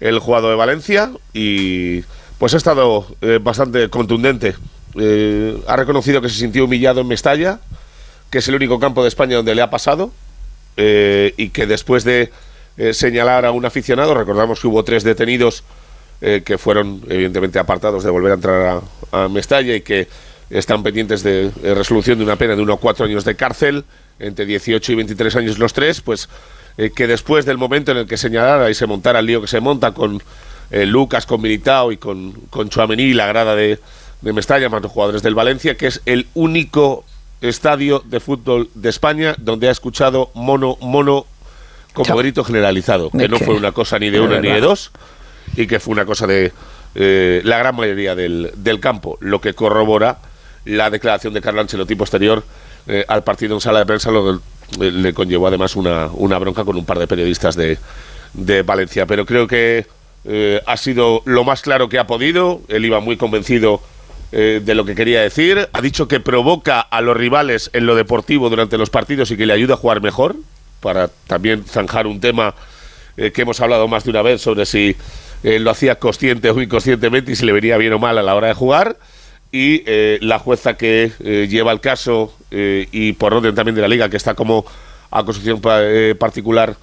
el 0.00 0.18
jugado 0.18 0.50
de 0.50 0.56
Valencia. 0.56 1.12
Y 1.32 2.02
pues 2.38 2.54
ha 2.54 2.56
estado 2.56 3.06
eh, 3.20 3.38
bastante 3.40 3.88
contundente. 3.88 4.56
Eh, 4.98 5.62
ha 5.68 5.76
reconocido 5.76 6.20
que 6.20 6.28
se 6.28 6.40
sintió 6.40 6.64
humillado 6.64 7.02
en 7.02 7.06
Mestalla, 7.06 7.60
que 8.30 8.38
es 8.38 8.48
el 8.48 8.56
único 8.56 8.80
campo 8.80 9.02
de 9.02 9.08
España 9.10 9.36
donde 9.36 9.54
le 9.54 9.62
ha 9.62 9.70
pasado. 9.70 10.10
eh, 10.76 11.32
y 11.38 11.48
que 11.50 11.66
después 11.66 12.04
de 12.04 12.30
eh, 12.78 12.92
señalar 12.92 13.46
a 13.46 13.52
un 13.52 13.64
aficionado, 13.64 14.14
recordamos 14.14 14.60
que 14.60 14.66
hubo 14.66 14.84
tres 14.84 15.02
detenidos 15.02 15.64
eh, 16.20 16.42
que 16.44 16.58
fueron 16.58 17.02
evidentemente 17.08 17.58
apartados 17.58 18.04
de 18.04 18.10
volver 18.10 18.32
a 18.32 18.34
entrar 18.34 18.82
a, 19.12 19.28
Mestalla 19.28 19.74
y 19.74 19.80
que 19.80 20.08
están 20.50 20.82
pendientes 20.82 21.22
de 21.22 21.50
eh, 21.62 21.74
resolución 21.74 22.18
de 22.18 22.24
una 22.24 22.36
pena 22.36 22.54
de 22.54 22.62
uno 22.62 22.74
a 22.74 22.78
cuatro 22.78 23.06
años 23.06 23.24
de 23.24 23.34
cárcel, 23.34 23.84
entre 24.18 24.44
18 24.44 24.92
y 24.92 24.94
23 24.94 25.36
años 25.36 25.58
los 25.58 25.72
tres, 25.72 26.00
pues 26.00 26.28
que 26.94 27.06
después 27.06 27.46
del 27.46 27.56
momento 27.56 27.92
en 27.92 27.98
el 27.98 28.06
que 28.06 28.18
señalara 28.18 28.68
y 28.68 28.74
se 28.74 28.84
montara 28.84 29.20
el 29.20 29.26
lío 29.26 29.40
que 29.40 29.46
se 29.46 29.60
monta 29.60 29.92
con 29.92 30.22
Lucas, 30.70 31.24
con 31.24 31.40
Militao 31.40 31.90
y 31.90 31.96
con, 31.96 32.32
con 32.50 32.68
Chouameni, 32.68 33.14
la 33.14 33.26
grada 33.26 33.54
de, 33.56 33.78
de 34.20 34.32
Mestalla, 34.34 34.68
más 34.68 34.82
los 34.82 34.92
jugadores 34.92 35.22
del 35.22 35.34
Valencia, 35.34 35.78
que 35.78 35.86
es 35.86 36.02
el 36.04 36.26
único 36.34 37.06
estadio 37.40 38.02
de 38.04 38.20
fútbol 38.20 38.68
de 38.74 38.90
España 38.90 39.34
donde 39.38 39.68
ha 39.68 39.70
escuchado 39.70 40.30
mono, 40.34 40.76
mono 40.82 41.24
como 41.96 42.06
Chao. 42.06 42.18
grito 42.18 42.44
generalizado, 42.44 43.10
que 43.10 43.18
¿De 43.18 43.28
no 43.28 43.38
qué? 43.38 43.44
fue 43.46 43.54
una 43.56 43.72
cosa 43.72 43.98
ni 43.98 44.10
de 44.10 44.20
uno 44.20 44.40
ni 44.40 44.48
de 44.48 44.60
dos, 44.60 44.92
y 45.56 45.66
que 45.66 45.80
fue 45.80 45.92
una 45.92 46.04
cosa 46.04 46.26
de 46.28 46.52
eh, 46.94 47.40
la 47.42 47.58
gran 47.58 47.74
mayoría 47.74 48.14
del, 48.14 48.52
del 48.54 48.78
campo, 48.78 49.16
lo 49.20 49.40
que 49.40 49.54
corrobora 49.54 50.18
la 50.66 50.90
declaración 50.90 51.32
de 51.34 51.40
Carlo 51.40 51.60
Ancelotti 51.62 51.94
posterior 51.94 52.44
eh, 52.86 53.04
al 53.08 53.24
partido 53.24 53.54
en 53.54 53.60
sala 53.60 53.80
de 53.80 53.86
prensa, 53.86 54.10
lo 54.10 54.24
que 54.78 54.86
eh, 54.86 54.90
le 54.92 55.14
conllevó 55.14 55.46
además 55.48 55.74
una, 55.74 56.08
una 56.12 56.38
bronca 56.38 56.64
con 56.64 56.76
un 56.76 56.84
par 56.84 56.98
de 56.98 57.06
periodistas 57.06 57.56
de, 57.56 57.78
de 58.34 58.62
Valencia. 58.62 59.06
Pero 59.06 59.24
creo 59.24 59.46
que 59.46 59.86
eh, 60.24 60.60
ha 60.66 60.76
sido 60.76 61.22
lo 61.24 61.44
más 61.44 61.62
claro 61.62 61.88
que 61.88 61.98
ha 61.98 62.06
podido, 62.06 62.60
él 62.68 62.84
iba 62.84 63.00
muy 63.00 63.16
convencido 63.16 63.80
eh, 64.32 64.60
de 64.64 64.74
lo 64.74 64.84
que 64.84 64.94
quería 64.96 65.22
decir, 65.22 65.68
ha 65.72 65.80
dicho 65.80 66.08
que 66.08 66.18
provoca 66.18 66.80
a 66.80 67.00
los 67.00 67.16
rivales 67.16 67.70
en 67.72 67.86
lo 67.86 67.94
deportivo 67.94 68.50
durante 68.50 68.76
los 68.76 68.90
partidos 68.90 69.30
y 69.30 69.36
que 69.36 69.46
le 69.46 69.52
ayuda 69.52 69.74
a 69.74 69.76
jugar 69.76 70.00
mejor, 70.02 70.34
para 70.86 71.08
también 71.26 71.64
zanjar 71.64 72.06
un 72.06 72.20
tema 72.20 72.54
eh, 73.16 73.32
que 73.32 73.42
hemos 73.42 73.60
hablado 73.60 73.88
más 73.88 74.04
de 74.04 74.10
una 74.10 74.22
vez 74.22 74.40
sobre 74.40 74.64
si 74.66 74.94
eh, 75.42 75.58
lo 75.58 75.72
hacía 75.72 75.96
consciente 75.96 76.48
o 76.48 76.62
inconscientemente 76.62 77.32
y 77.32 77.34
si 77.34 77.44
le 77.44 77.50
venía 77.50 77.76
bien 77.76 77.92
o 77.92 77.98
mal 77.98 78.16
a 78.18 78.22
la 78.22 78.36
hora 78.36 78.46
de 78.46 78.54
jugar. 78.54 78.96
Y 79.50 79.82
eh, 79.86 80.18
la 80.20 80.38
jueza 80.38 80.76
que 80.76 81.10
lleva 81.50 81.72
el 81.72 81.80
caso 81.80 82.32
y 82.50 83.12
por 83.14 83.34
orden 83.34 83.52
también 83.56 83.74
de 83.74 83.82
la 83.82 83.88
liga, 83.88 84.08
que 84.08 84.16
está 84.16 84.34
como 84.34 84.64
pa- 85.60 85.80
eh, 85.82 86.14
particular 86.16 86.76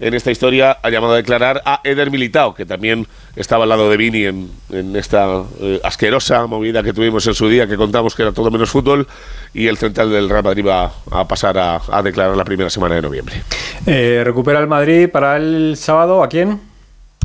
en 0.00 0.14
esta 0.14 0.30
historia, 0.30 0.78
ha 0.82 0.90
llamado 0.90 1.14
a 1.14 1.16
declarar 1.16 1.60
a 1.64 1.80
Eder 1.82 2.10
Militao, 2.10 2.54
que 2.54 2.64
también 2.64 3.06
estaba 3.34 3.64
al 3.64 3.68
lado 3.68 3.90
de 3.90 3.96
Vini 3.96 4.24
en, 4.24 4.50
en 4.70 4.94
esta 4.96 5.42
eh, 5.60 5.80
asquerosa 5.82 6.46
movida 6.46 6.82
que 6.82 6.92
tuvimos 6.92 7.26
en 7.26 7.34
su 7.34 7.48
día, 7.48 7.66
que 7.66 7.76
contamos 7.76 8.14
que 8.14 8.22
era 8.22 8.32
todo 8.32 8.50
menos 8.50 8.70
fútbol, 8.70 9.06
y 9.52 9.66
el 9.66 9.76
central 9.76 10.10
del 10.10 10.28
Real 10.28 10.44
Madrid 10.44 10.64
va 10.66 10.92
a 11.10 11.26
pasar 11.26 11.58
a, 11.58 11.80
a 11.90 12.02
declarar 12.02 12.36
la 12.36 12.44
primera 12.44 12.70
semana 12.70 12.94
de 12.94 13.02
noviembre. 13.02 13.42
Eh, 13.86 14.22
recupera 14.24 14.60
el 14.60 14.66
Madrid 14.68 15.08
para 15.08 15.36
el 15.36 15.74
sábado. 15.76 16.22
¿A 16.22 16.28
quién? 16.28 16.60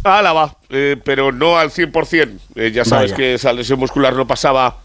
Álava, 0.04 0.58
eh, 0.70 0.98
pero 1.04 1.32
no 1.32 1.58
al 1.58 1.70
100%. 1.70 2.40
Eh, 2.56 2.72
ya 2.74 2.84
sabes 2.86 3.12
Vaya. 3.12 3.16
que 3.16 3.34
esa 3.36 3.54
lesión 3.54 3.80
muscular 3.80 4.14
no 4.14 4.28
pasaba 4.28 4.78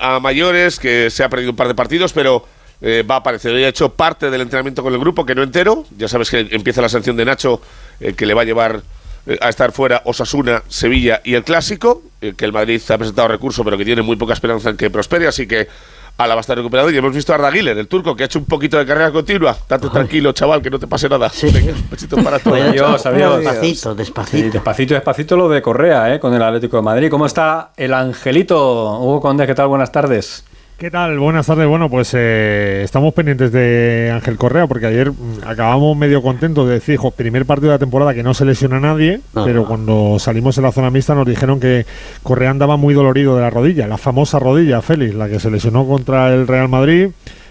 a 0.00 0.18
mayores, 0.18 0.80
que 0.80 1.10
se 1.10 1.22
ha 1.22 1.28
perdido 1.28 1.52
un 1.52 1.56
par 1.56 1.68
de 1.68 1.76
partidos, 1.76 2.12
pero 2.12 2.44
eh, 2.80 3.04
va 3.08 3.16
a 3.16 3.18
aparecer. 3.18 3.52
Hoy 3.54 3.64
ha 3.64 3.68
hecho 3.68 3.90
parte 3.90 4.30
del 4.30 4.40
entrenamiento 4.40 4.82
con 4.82 4.92
el 4.92 4.98
grupo, 5.00 5.24
que 5.26 5.34
no 5.34 5.42
entero. 5.42 5.84
Ya 5.96 6.08
sabes 6.08 6.30
que 6.30 6.48
empieza 6.50 6.80
la 6.82 6.88
sanción 6.88 7.16
de 7.16 7.24
Nacho, 7.24 7.60
eh, 8.00 8.14
que 8.14 8.26
le 8.26 8.34
va 8.34 8.42
a 8.42 8.44
llevar 8.44 8.82
eh, 9.26 9.38
a 9.40 9.48
estar 9.48 9.72
fuera 9.72 10.02
Osasuna, 10.04 10.62
Sevilla 10.68 11.20
y 11.24 11.34
el 11.34 11.44
Clásico, 11.44 12.02
eh, 12.20 12.34
que 12.36 12.44
el 12.44 12.52
Madrid 12.52 12.80
ha 12.88 12.96
presentado 12.98 13.28
recurso, 13.28 13.62
pero 13.64 13.76
que 13.76 13.84
tiene 13.84 14.02
muy 14.02 14.16
poca 14.16 14.32
esperanza 14.32 14.70
en 14.70 14.76
que 14.76 14.88
prospere, 14.90 15.26
así 15.26 15.46
que 15.46 15.68
Álava 16.16 16.40
está 16.40 16.54
recuperado. 16.54 16.90
Y 16.90 16.96
hemos 16.96 17.14
visto 17.14 17.32
a 17.32 17.36
Arda 17.36 17.48
el 17.48 17.88
turco, 17.88 18.14
que 18.14 18.24
ha 18.24 18.26
hecho 18.26 18.38
un 18.38 18.44
poquito 18.44 18.78
de 18.78 18.86
carrera 18.86 19.10
continua. 19.10 19.56
Date 19.68 19.88
tranquilo, 19.88 20.32
chaval, 20.32 20.60
que 20.62 20.70
no 20.70 20.78
te 20.78 20.86
pase 20.86 21.08
nada. 21.08 21.30
Sí. 21.30 21.48
Venga, 21.50 21.74
para 22.22 22.38
todos. 22.38 22.58
Bueno, 22.58 22.70
Adiós, 22.70 23.06
adiós. 23.06 23.38
Despacito, 23.38 23.90
Sí, 23.92 23.96
despacito. 23.98 24.52
despacito, 24.52 24.94
despacito 24.94 25.36
lo 25.36 25.48
de 25.48 25.62
Correa, 25.62 26.14
¿eh? 26.14 26.20
con 26.20 26.34
el 26.34 26.42
Atlético 26.42 26.76
de 26.76 26.82
Madrid. 26.82 27.10
¿Cómo 27.10 27.26
está 27.26 27.70
el 27.76 27.94
Angelito? 27.94 28.98
Hugo 29.00 29.20
Conde, 29.20 29.46
¿qué 29.46 29.54
tal? 29.54 29.68
Buenas 29.68 29.92
tardes. 29.92 30.44
¿Qué 30.80 30.90
tal? 30.90 31.18
Buenas 31.18 31.46
tardes. 31.46 31.68
Bueno, 31.68 31.90
pues 31.90 32.14
eh, 32.16 32.80
estamos 32.82 33.12
pendientes 33.12 33.52
de 33.52 34.10
Ángel 34.14 34.38
Correa 34.38 34.66
porque 34.66 34.86
ayer 34.86 35.10
mm, 35.10 35.46
acabamos 35.46 35.94
medio 35.94 36.22
contentos 36.22 36.66
de 36.66 36.72
decir, 36.72 36.96
jo, 36.96 37.10
primer 37.10 37.44
partido 37.44 37.68
de 37.68 37.74
la 37.74 37.78
temporada 37.78 38.14
que 38.14 38.22
no 38.22 38.32
se 38.32 38.46
lesiona 38.46 38.78
a 38.78 38.80
nadie, 38.80 39.20
pero 39.34 39.66
cuando 39.66 40.18
salimos 40.18 40.56
en 40.56 40.64
la 40.64 40.72
zona 40.72 40.88
mixta 40.90 41.14
nos 41.14 41.26
dijeron 41.26 41.60
que 41.60 41.84
Correa 42.22 42.48
andaba 42.48 42.78
muy 42.78 42.94
dolorido 42.94 43.36
de 43.36 43.42
la 43.42 43.50
rodilla, 43.50 43.86
la 43.88 43.98
famosa 43.98 44.38
rodilla, 44.38 44.80
Félix, 44.80 45.14
la 45.14 45.28
que 45.28 45.38
se 45.38 45.50
lesionó 45.50 45.86
contra 45.86 46.32
el 46.32 46.46
Real 46.46 46.70
Madrid, 46.70 47.10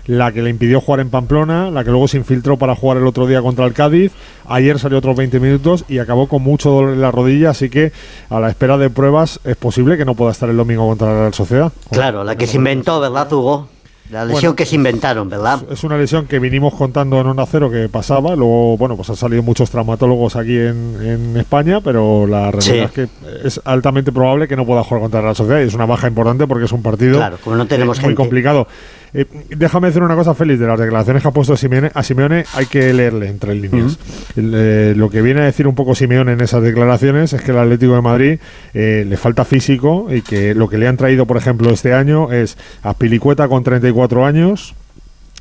la 0.09 0.31
que 0.31 0.41
le 0.41 0.49
impidió 0.49 0.81
jugar 0.81 1.01
en 1.01 1.11
Pamplona, 1.11 1.69
la 1.69 1.83
que 1.83 1.91
luego 1.91 2.07
se 2.07 2.17
infiltró 2.17 2.57
para 2.57 2.75
jugar 2.75 2.97
el 2.97 3.05
otro 3.05 3.27
día 3.27 3.43
contra 3.43 3.65
el 3.65 3.73
Cádiz. 3.73 4.11
Ayer 4.47 4.79
salió 4.79 4.97
otros 4.97 5.15
20 5.15 5.39
minutos 5.39 5.85
y 5.87 5.99
acabó 5.99 6.27
con 6.27 6.41
mucho 6.41 6.71
dolor 6.71 6.93
en 6.93 7.01
la 7.01 7.11
rodilla, 7.11 7.51
así 7.51 7.69
que 7.69 7.91
a 8.31 8.39
la 8.39 8.49
espera 8.49 8.79
de 8.79 8.89
pruebas 8.89 9.39
es 9.43 9.55
posible 9.55 9.97
que 9.97 10.05
no 10.05 10.15
pueda 10.15 10.31
estar 10.31 10.49
el 10.49 10.57
domingo 10.57 10.87
contra 10.87 11.09
la 11.13 11.19
Real 11.19 11.33
Sociedad. 11.35 11.71
Claro, 11.91 12.23
la 12.23 12.35
que 12.35 12.47
se 12.47 12.57
inventó, 12.57 12.99
¿verdad, 12.99 13.31
Hugo? 13.31 13.67
La 14.09 14.25
lesión 14.25 14.41
Bueno, 14.41 14.55
que 14.55 14.65
se 14.65 14.73
inventaron, 14.75 15.29
¿verdad? 15.29 15.59
Es 15.69 15.83
una 15.83 15.95
lesión 15.95 16.25
que 16.25 16.39
vinimos 16.39 16.73
contando 16.73 17.21
en 17.21 17.27
Onda 17.27 17.45
Cero 17.45 17.69
que 17.69 17.87
pasaba. 17.89 18.35
Luego, 18.35 18.75
bueno, 18.75 18.95
pues 18.95 19.07
han 19.11 19.15
salido 19.15 19.43
muchos 19.43 19.69
traumatólogos 19.69 20.35
aquí 20.35 20.57
en, 20.57 20.95
en 20.99 21.37
España, 21.37 21.79
pero 21.81 22.25
la 22.25 22.49
realidad 22.49 22.61
Sí. 22.61 22.79
es 22.79 22.91
que 22.91 23.07
es 23.47 23.61
altamente 23.65 24.11
probable 24.11 24.47
que 24.47 24.55
no 24.55 24.65
pueda 24.65 24.83
jugar 24.83 25.01
contra 25.03 25.21
la 25.21 25.35
Sociedad 25.35 25.59
y 25.61 25.67
es 25.67 25.75
una 25.75 25.85
baja 25.85 26.07
importante 26.07 26.47
porque 26.47 26.65
es 26.65 26.71
un 26.71 26.81
partido 26.81 27.17
Claro, 27.17 27.37
como 27.43 27.55
no 27.55 27.67
tenemos 27.67 27.99
eh, 27.99 28.01
muy 28.01 28.07
gente. 28.09 28.15
complicado. 28.19 28.67
Eh, 29.13 29.25
déjame 29.49 29.87
decir 29.87 30.03
una 30.03 30.15
cosa, 30.15 30.33
Félix, 30.33 30.59
de 30.59 30.67
las 30.67 30.79
declaraciones 30.79 31.21
que 31.21 31.29
ha 31.29 31.31
puesto 31.31 31.57
Simeone, 31.57 31.91
a 31.93 32.03
Simeone 32.03 32.45
hay 32.53 32.65
que 32.67 32.93
leerle 32.93 33.27
entre 33.29 33.55
líneas. 33.55 33.97
El, 34.35 34.53
eh, 34.55 34.93
lo 34.95 35.09
que 35.09 35.21
viene 35.21 35.41
a 35.41 35.45
decir 35.45 35.67
un 35.67 35.75
poco 35.75 35.95
Simeone 35.95 36.33
en 36.33 36.41
esas 36.41 36.61
declaraciones 36.61 37.33
es 37.33 37.41
que 37.41 37.51
el 37.51 37.57
Atlético 37.57 37.95
de 37.95 38.01
Madrid 38.01 38.39
eh, 38.73 39.05
le 39.07 39.17
falta 39.17 39.45
físico 39.45 40.07
y 40.09 40.21
que 40.21 40.53
lo 40.53 40.69
que 40.69 40.77
le 40.77 40.87
han 40.87 40.97
traído, 40.97 41.25
por 41.25 41.37
ejemplo, 41.37 41.71
este 41.71 41.93
año 41.93 42.31
es 42.31 42.57
a 42.83 42.93
Pilicueta 42.93 43.47
con 43.47 43.63
34 43.63 44.25
años, 44.25 44.75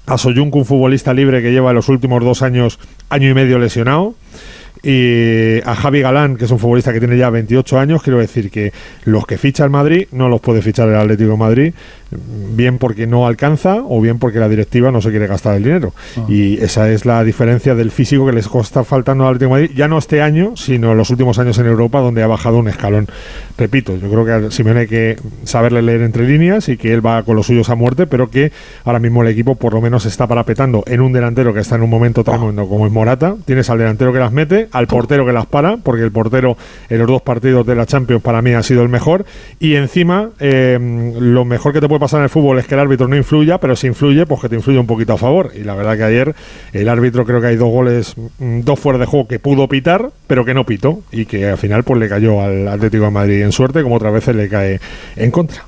a 0.06 0.16
Soyuncu, 0.16 0.58
un 0.58 0.64
futbolista 0.64 1.12
libre 1.12 1.42
que 1.42 1.52
lleva 1.52 1.72
los 1.72 1.88
últimos 1.88 2.24
dos 2.24 2.42
años, 2.42 2.78
año 3.10 3.28
y 3.28 3.34
medio 3.34 3.58
lesionado. 3.58 4.14
Y 4.82 5.60
a 5.64 5.74
Javi 5.74 6.00
Galán, 6.00 6.36
que 6.36 6.44
es 6.44 6.50
un 6.50 6.58
futbolista 6.58 6.92
que 6.92 7.00
tiene 7.00 7.16
ya 7.16 7.30
28 7.30 7.78
años, 7.78 8.02
quiero 8.02 8.18
decir 8.18 8.50
que 8.50 8.72
los 9.04 9.26
que 9.26 9.38
ficha 9.38 9.64
el 9.64 9.70
Madrid 9.70 10.06
no 10.12 10.28
los 10.28 10.40
puede 10.40 10.62
fichar 10.62 10.88
el 10.88 10.96
Atlético 10.96 11.30
de 11.30 11.36
Madrid, 11.36 11.74
bien 12.10 12.78
porque 12.78 13.06
no 13.06 13.26
alcanza 13.26 13.82
o 13.86 14.00
bien 14.00 14.18
porque 14.18 14.38
la 14.38 14.48
directiva 14.48 14.90
no 14.90 15.02
se 15.02 15.10
quiere 15.10 15.26
gastar 15.26 15.56
el 15.56 15.64
dinero. 15.64 15.92
Y 16.28 16.58
esa 16.62 16.90
es 16.90 17.04
la 17.04 17.22
diferencia 17.24 17.74
del 17.74 17.90
físico 17.90 18.26
que 18.26 18.32
les 18.32 18.46
está 18.46 18.84
faltando 18.84 19.24
al 19.24 19.34
Atlético 19.34 19.54
de 19.54 19.60
Madrid, 19.62 19.76
ya 19.76 19.88
no 19.88 19.98
este 19.98 20.22
año, 20.22 20.56
sino 20.56 20.92
en 20.92 20.98
los 20.98 21.10
últimos 21.10 21.38
años 21.38 21.58
en 21.58 21.66
Europa, 21.66 22.00
donde 22.00 22.22
ha 22.22 22.26
bajado 22.26 22.58
un 22.58 22.68
escalón. 22.68 23.08
Repito, 23.56 23.96
yo 23.96 24.08
creo 24.08 24.24
que 24.24 24.46
a 24.46 24.50
Simeone 24.50 24.80
hay 24.80 24.86
que 24.86 25.16
saberle 25.44 25.82
leer 25.82 26.02
entre 26.02 26.26
líneas 26.26 26.68
y 26.68 26.76
que 26.76 26.92
él 26.94 27.04
va 27.04 27.22
con 27.24 27.36
los 27.36 27.46
suyos 27.46 27.68
a 27.70 27.74
muerte, 27.74 28.06
pero 28.06 28.30
que 28.30 28.52
ahora 28.84 29.00
mismo 29.00 29.22
el 29.22 29.28
equipo 29.28 29.56
por 29.56 29.74
lo 29.74 29.80
menos 29.80 30.06
está 30.06 30.26
parapetando 30.26 30.84
en 30.86 31.00
un 31.00 31.12
delantero 31.12 31.52
que 31.52 31.60
está 31.60 31.74
en 31.74 31.82
un 31.82 31.90
momento 31.90 32.24
tremendo 32.24 32.68
como 32.68 32.86
es 32.86 32.92
Morata. 32.92 33.36
Tienes 33.44 33.68
al 33.70 33.78
delantero 33.78 34.12
que 34.12 34.18
las 34.18 34.32
mete, 34.32 34.67
al 34.72 34.86
portero 34.86 35.24
que 35.26 35.32
las 35.32 35.46
para, 35.46 35.76
porque 35.78 36.02
el 36.02 36.12
portero 36.12 36.56
en 36.88 36.98
los 36.98 37.06
dos 37.06 37.22
partidos 37.22 37.66
de 37.66 37.74
la 37.74 37.86
Champions 37.86 38.22
para 38.22 38.42
mí 38.42 38.52
ha 38.52 38.62
sido 38.62 38.82
el 38.82 38.88
mejor. 38.88 39.24
Y 39.60 39.74
encima, 39.74 40.30
eh, 40.40 40.78
lo 41.20 41.44
mejor 41.44 41.72
que 41.72 41.80
te 41.80 41.88
puede 41.88 42.00
pasar 42.00 42.18
en 42.20 42.24
el 42.24 42.30
fútbol 42.30 42.58
es 42.58 42.66
que 42.66 42.74
el 42.74 42.80
árbitro 42.80 43.08
no 43.08 43.16
influya, 43.16 43.58
pero 43.58 43.76
si 43.76 43.86
influye, 43.86 44.26
pues 44.26 44.40
que 44.40 44.48
te 44.48 44.56
influye 44.56 44.78
un 44.78 44.86
poquito 44.86 45.12
a 45.14 45.18
favor. 45.18 45.52
Y 45.54 45.64
la 45.64 45.74
verdad 45.74 45.96
que 45.96 46.04
ayer 46.04 46.34
el 46.72 46.88
árbitro 46.88 47.24
creo 47.24 47.40
que 47.40 47.48
hay 47.48 47.56
dos 47.56 47.70
goles, 47.70 48.14
mm, 48.38 48.60
dos 48.60 48.78
fuera 48.78 48.98
de 48.98 49.06
juego 49.06 49.26
que 49.28 49.38
pudo 49.38 49.68
pitar, 49.68 50.10
pero 50.26 50.44
que 50.44 50.54
no 50.54 50.64
pitó. 50.64 51.00
Y 51.12 51.26
que 51.26 51.46
al 51.46 51.58
final 51.58 51.84
pues 51.84 51.98
le 52.00 52.08
cayó 52.08 52.40
al 52.42 52.66
Atlético 52.68 53.04
de 53.04 53.10
Madrid 53.10 53.42
en 53.42 53.52
suerte, 53.52 53.82
como 53.82 53.96
otras 53.96 54.12
veces 54.12 54.34
le 54.36 54.48
cae 54.48 54.80
en 55.16 55.30
contra. 55.30 55.62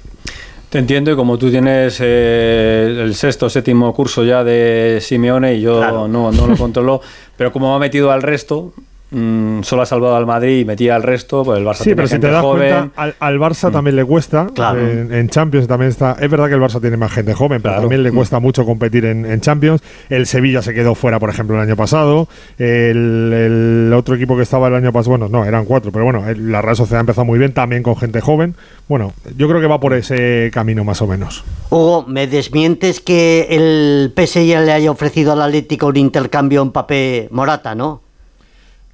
Te 0.71 0.78
entiendo 0.78 1.11
y 1.11 1.16
como 1.16 1.37
tú 1.37 1.50
tienes 1.50 1.99
eh, 2.00 2.97
el 3.02 3.16
sexto 3.16 3.47
o 3.47 3.50
séptimo 3.50 3.92
curso 3.92 4.23
ya 4.23 4.45
de 4.45 4.99
Simeone 5.00 5.54
y 5.54 5.61
yo 5.62 5.78
Claro. 5.78 6.07
no, 6.07 6.30
no 6.30 6.47
lo 6.47 6.57
controlo, 6.57 7.00
pero 7.37 7.50
como 7.52 7.71
me 7.71 7.75
ha 7.75 7.78
metido 7.80 8.12
al 8.12 8.23
resto, 8.23 8.73
mm, 9.11 9.62
solo 9.62 9.83
ha 9.83 9.87
salvado 9.87 10.17
al 10.17 10.26
Madrid 10.26 10.61
y 10.61 10.64
metía 10.64 10.95
al 10.97 11.02
resto, 11.02 11.43
pues 11.45 11.59
el 11.59 11.64
Barça 11.67 11.76
Sí, 11.79 11.85
tiene 11.85 11.97
pero 11.97 12.09
si 12.09 12.19
te 12.19 12.29
das 12.31 12.43
joven. 12.43 12.69
cuenta, 12.73 13.02
al, 13.02 13.14
al 13.21 13.38
Barça 13.38 13.71
también 13.73 13.97
le 13.97 14.05
cuesta. 14.05 14.49
Claro. 14.55 14.81
En, 14.81 15.12
en 15.12 15.29
Champions 15.29 15.67
también 15.69 15.90
está. 15.90 16.17
Es 16.21 16.31
verdad 16.31 16.49
que 16.49 16.55
el 16.55 16.61
Barça 16.61 16.81
tiene 16.81 16.97
más 16.97 17.12
gente 17.12 17.35
joven, 17.35 17.61
pero 17.62 17.73
Claro. 17.75 17.83
también 17.83 18.02
le 18.02 18.12
cuesta 18.12 18.40
mucho 18.40 18.64
competir 18.64 19.05
en, 19.05 19.25
en 19.26 19.40
Champions. 19.40 19.83
El 20.09 20.26
Sevilla 20.26 20.62
se 20.62 20.75
quedó 20.75 20.95
fuera, 20.95 21.19
por 21.19 21.31
ejemplo, 21.31 21.57
el 21.57 21.62
año 21.62 21.76
pasado. 21.76 22.29
El, 22.59 23.33
el 23.88 23.93
otro 23.95 24.14
equipo 24.14 24.37
que 24.37 24.43
estaba 24.43 24.69
el 24.69 24.75
año 24.75 24.93
pasado, 24.93 25.11
bueno, 25.19 25.29
no, 25.29 25.45
eran 25.45 25.64
cuatro, 25.64 25.90
pero 25.93 26.05
bueno, 26.05 26.29
el- 26.29 26.50
la 26.52 26.62
Real 26.62 26.76
Sociedad 26.76 26.99
ha 26.99 27.00
empezado 27.00 27.25
muy 27.25 27.38
bien, 27.38 27.52
también 27.52 27.83
con 27.83 27.97
gente 27.97 28.21
joven. 28.21 28.55
Bueno, 28.88 29.12
yo 29.37 29.49
creo 29.49 29.61
que 29.61 29.67
va 29.67 29.81
por 29.81 29.95
ese 29.95 30.50
camino 30.52 30.85
más 30.85 31.00
o 31.02 31.07
menos. 31.07 31.45
Hugo, 31.71 32.05
¿me 32.07 32.26
desmientes 32.26 33.00
que 33.00 33.47
el 33.50 34.12
PSG 34.17 34.64
le 34.64 34.73
haya 34.73 34.90
ofrecido 34.90 35.33
al 35.33 35.43
Atlético 35.43 35.87
un 35.88 35.97
intercambio 35.97 36.62
en 36.62 36.71
papel 36.73 37.29
Morata, 37.31 37.75
no? 37.75 38.02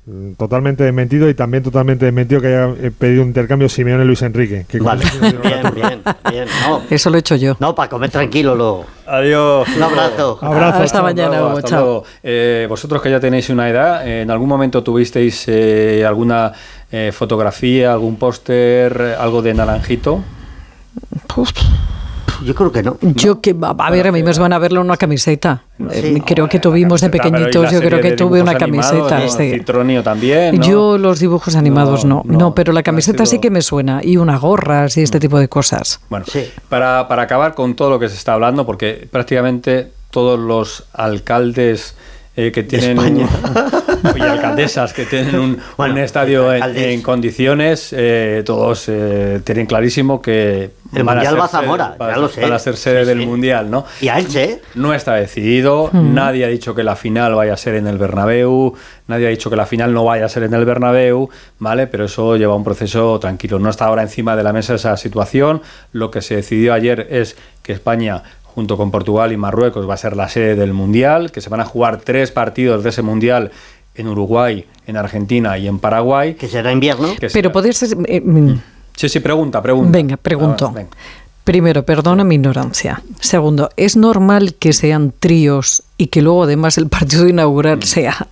Mm, 0.07 0.35
Totalmente 0.35 0.85
desmentido 0.85 1.29
y 1.29 1.35
también 1.35 1.65
totalmente 1.65 2.05
desmentido 2.05 2.41
que 2.41 2.47
haya 2.47 2.69
eh, 2.81 2.93
pedido 2.97 3.23
un 3.23 3.29
intercambio 3.29 3.69
Simeone 3.69 4.05
Luis 4.05 4.23
Enrique. 4.23 4.65
Que 4.69 4.79
Vale, 4.79 5.05
bien, 5.21 5.73
bien, 5.75 6.03
bien. 6.31 6.49
No, 6.69 6.81
Eso 6.89 7.11
lo 7.11 7.17
he 7.17 7.21
hecho 7.21 7.35
yo. 7.35 7.57
no 7.59 7.75
para 7.75 7.89
comer 7.89 8.11
tranquilo 8.11 8.55
luego. 8.55 8.85
Adiós. 9.07 9.67
Un 9.77 9.83
abrazo. 9.83 10.39
Abrazo. 10.41 10.83
Hasta 10.85 11.03
mañana, 11.03 11.31
luego, 11.31 11.47
Hugo. 11.49 11.57
hasta 11.59 11.69
Chao. 11.71 11.81
luego. 11.85 12.05
Eh, 12.23 12.67
vosotros 12.69 13.03
que 13.03 13.11
ya 13.11 13.19
tenéis 13.19 13.51
una 13.51 13.69
edad, 13.69 14.07
eh, 14.07 14.23
¿en 14.23 14.31
algún 14.31 14.49
momento 14.49 14.83
tuvisteis 14.85 15.45
eh, 15.49 16.05
alguna 16.07 16.53
eh, 16.93 17.11
fotografía, 17.13 17.93
algún 17.93 18.15
póster, 18.17 19.17
algo 19.19 19.43
de 19.43 19.55
naranjito? 19.55 20.23
Uf, 21.37 21.51
Yo 22.45 22.55
creo 22.55 22.73
que 22.73 22.83
no. 22.83 22.97
Yo 23.01 23.41
que, 23.41 23.55
a 23.63 23.71
a 23.79 23.91
ver, 23.91 24.09
a 24.09 24.13
mí 24.13 24.23
me 24.23 24.33
van 24.33 24.53
a 24.53 24.59
verlo 24.59 24.81
en 24.81 24.87
una 24.87 24.97
camiseta. 24.97 25.65
Eh, 25.91 26.21
creo 26.25 26.49
que 26.49 26.59
tuvimos 26.59 27.01
de 27.01 27.11
Camiseta, 27.11 27.31
pero 27.31 27.39
¿y 27.39 27.45
la 27.45 27.51
pequeñitos, 27.51 27.73
yo 27.73 27.81
creo 27.87 28.01
que 28.01 28.13
tuve 28.13 28.43
una 28.43 28.53
animados, 28.53 28.91
camiseta. 29.09 29.21
¿no? 29.21 29.29
sí. 29.29 29.59
Citronio 29.59 30.03
también, 30.03 30.57
¿no? 30.59 30.65
Yo 30.67 30.99
los 30.99 31.21
dibujos 31.21 31.55
animados 31.57 32.05
no, 32.05 32.23
No, 32.25 32.33
no, 32.33 32.39
no, 32.39 32.55
pero 32.55 32.73
la 32.73 32.83
camiseta 32.83 33.27
sí 33.27 33.39
que 33.39 33.51
me 33.51 33.63
suena 33.63 34.01
y 34.03 34.17
unas 34.17 34.41
gorras 34.41 34.97
y 34.97 35.03
este 35.03 35.21
tipo 35.21 35.39
de 35.39 35.49
cosas. 35.49 36.01
Bueno, 36.09 36.25
Sí. 36.31 36.45
para, 36.69 37.07
para 37.09 37.23
acabar 37.23 37.55
con 37.55 37.75
todo 37.77 37.91
lo 37.91 37.99
que 37.99 38.09
se 38.09 38.17
está 38.17 38.33
hablando, 38.33 38.65
porque 38.67 39.07
prácticamente 39.11 39.91
todos 40.11 40.39
los 40.39 40.85
alcaldes 40.95 41.95
eh, 42.39 42.53
que 42.53 42.63
tienen 42.63 42.99
un- 42.99 43.27
y 44.17 44.21
alcaldesas 44.21 44.93
que 44.93 45.05
tienen 45.07 45.37
un, 45.39 45.59
Bueno, 45.79 45.95
un 45.95 46.01
estadio 46.01 46.53
en, 46.53 47.01
condiciones, 47.03 47.95
eh, 47.97 48.43
todos 48.45 48.85
eh, 48.89 49.41
tienen 49.45 49.67
clarísimo 49.67 50.21
que 50.21 50.71
El 50.97 51.05
Mundial 51.05 51.39
va 51.41 51.45
a 51.45 51.49
sede- 51.49 51.61
Zamora, 51.63 51.95
van 51.99 52.11
a- 52.11 52.15
ya 52.15 52.19
lo 52.21 52.29
sé. 52.29 52.41
van 52.41 52.53
a 52.53 52.59
ser 52.59 52.77
sede 52.77 53.03
Sí, 53.03 53.09
del 53.09 53.21
sí. 53.21 53.27
mundial, 53.27 53.71
¿no? 53.71 53.85
Y 54.01 54.09
a 54.09 54.19
Elche, 54.19 54.61
No 54.75 54.95
está 54.95 55.15
decidido, 55.15 55.91
nadie 55.93 56.45
ha 56.45 56.49
dicho 56.49 56.75
que 56.75 56.83
la 56.83 56.97
final 56.97 57.35
vaya 57.35 57.55
a 57.55 57.57
ser 57.57 57.75
en 57.75 57.87
el 57.87 57.99
Bernabéu, 57.99 58.75
nadie 59.09 59.27
ha 59.27 59.31
dicho 59.31 59.51
que 59.51 59.57
la 59.57 59.67
final 59.67 59.93
no 59.95 60.05
vaya 60.05 60.25
a 60.25 60.29
ser 60.29 60.43
en 60.45 60.55
el 60.55 60.65
Bernabéu, 60.65 61.29
¿vale? 61.59 61.87
Pero 61.87 62.05
eso 62.07 62.37
lleva 62.37 62.55
un 62.55 62.65
proceso 62.65 63.19
tranquilo. 63.21 63.59
No 63.59 63.71
está 63.71 63.87
ahora 63.87 64.03
encima 64.03 64.35
de 64.37 64.43
la 64.43 64.53
mesa 64.53 64.75
esa 64.75 64.97
situación. 64.97 65.63
Lo 65.93 66.11
que 66.11 66.23
se 66.23 66.37
decidió 66.37 66.73
ayer 66.75 67.07
es 67.11 67.37
que 67.63 67.73
España 67.73 68.23
junto 68.43 68.77
con 68.79 68.91
Portugal 68.91 69.33
y 69.33 69.37
Marruecos 69.37 69.87
va 69.89 69.95
a 69.95 69.99
ser 69.99 70.17
la 70.17 70.29
sede 70.31 70.55
del 70.57 70.73
Mundial, 70.73 71.31
que 71.31 71.43
se 71.43 71.51
van 71.51 71.61
a 71.61 71.65
jugar 71.67 71.99
tres 71.99 72.33
partidos 72.33 72.83
de 72.83 72.89
ese 72.89 73.03
Mundial 73.03 73.51
en 73.95 74.09
Uruguay, 74.09 74.65
en 74.87 74.97
Argentina 74.97 75.59
y 75.59 75.67
en 75.69 75.79
Paraguay. 75.79 76.35
que 76.35 76.49
será 76.49 76.73
invierno. 76.73 77.09
que 77.15 77.29
Pero 77.29 77.31
será- 77.31 77.53
podés... 77.53 77.83
eh, 78.07 78.21
mm, 78.25 78.55
Sí, 78.97 79.09
sí, 79.09 79.21
pregunta, 79.21 79.63
pregunta. 79.63 79.91
Venga, 79.93 80.17
pregunto. 80.17 80.73
Venga. 80.73 80.91
Primero, 81.45 81.85
perdona 81.85 82.25
mi 82.25 82.35
ignorancia. 82.35 83.03
Segundo, 83.21 83.71
¿es 83.77 83.97
normal 83.97 84.55
que 84.59 84.73
sean 84.73 85.13
tríos 85.17 85.85
y 85.97 86.09
que 86.09 86.21
luego 86.23 86.43
además 86.45 86.77
el 86.77 86.89
partido 86.89 87.29
inaugural 87.29 87.83
sea 87.85 88.27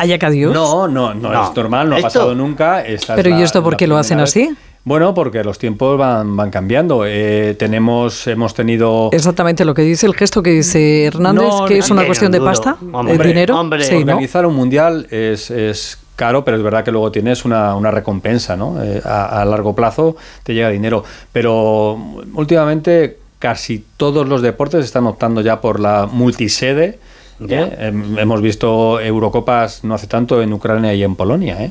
Haya 0.00 0.18
que 0.18 0.30
Dios? 0.30 0.52
No, 0.52 0.86
no, 0.86 1.14
no, 1.14 1.32
No. 1.32 1.48
es 1.50 1.56
normal, 1.56 1.88
no 1.88 1.96
ha 1.96 2.00
pasado 2.00 2.34
nunca. 2.34 2.84
Esta 2.84 3.14
es 3.14 3.16
Pero 3.16 3.30
¿y 3.30 3.38
la- 3.38 3.44
esto 3.44 3.62
por 3.62 3.76
qué 3.76 3.86
lo 3.86 3.96
hacen 3.96 4.20
así? 4.20 4.50
Bueno, 4.84 5.12
porque 5.12 5.42
los 5.44 5.58
tiempos 5.58 5.98
van, 5.98 6.36
van 6.36 6.50
cambiando. 6.50 7.02
Eh, 7.06 7.56
tenemos, 7.58 8.26
hemos 8.26 8.54
tenido 8.54 9.10
Exactamente 9.12 9.64
lo 9.64 9.74
que 9.74 9.82
dice 9.82 10.06
el 10.06 10.14
gesto 10.14 10.42
que 10.42 10.50
dice 10.50 11.04
Hernández, 11.04 11.48
No, 11.48 11.64
que 11.64 11.78
es 11.78 11.90
una 11.90 12.06
cuestión 12.06 12.30
de 12.32 12.40
pasta, 12.40 12.76
Hombre, 12.92 13.18
de 13.18 13.24
dinero. 13.28 13.58
hombre. 13.58 13.82
sí, 13.84 13.94
¿no? 14.04 14.12
organizar 14.12 14.46
un 14.46 14.54
mundial 14.54 15.06
es, 15.10 15.50
es 15.50 15.98
caro, 16.18 16.44
pero 16.44 16.56
es 16.56 16.62
verdad 16.62 16.84
que 16.84 16.90
luego 16.92 17.10
tienes 17.12 17.44
una, 17.46 17.74
una 17.76 17.90
recompensa, 17.90 18.56
¿no? 18.56 18.82
Eh, 18.82 19.00
a, 19.04 19.40
a 19.40 19.44
largo 19.46 19.74
plazo 19.74 20.16
te 20.42 20.52
llega 20.52 20.68
dinero. 20.68 21.04
Pero 21.32 21.96
últimamente 22.34 23.16
casi 23.38 23.84
todos 23.96 24.26
los 24.28 24.42
deportes 24.42 24.84
están 24.84 25.06
optando 25.06 25.40
ya 25.40 25.60
por 25.60 25.78
la 25.80 26.06
multisede. 26.10 26.98
¿eh? 27.40 27.76
Hem- 27.92 28.18
Hemos 28.18 28.42
visto 28.42 29.00
Eurocopas 29.00 29.84
no 29.84 29.94
hace 29.94 30.08
tanto 30.08 30.42
en 30.42 30.52
Ucrania 30.52 30.92
y 30.94 31.02
en 31.04 31.14
Polonia, 31.14 31.62
¿eh? 31.64 31.70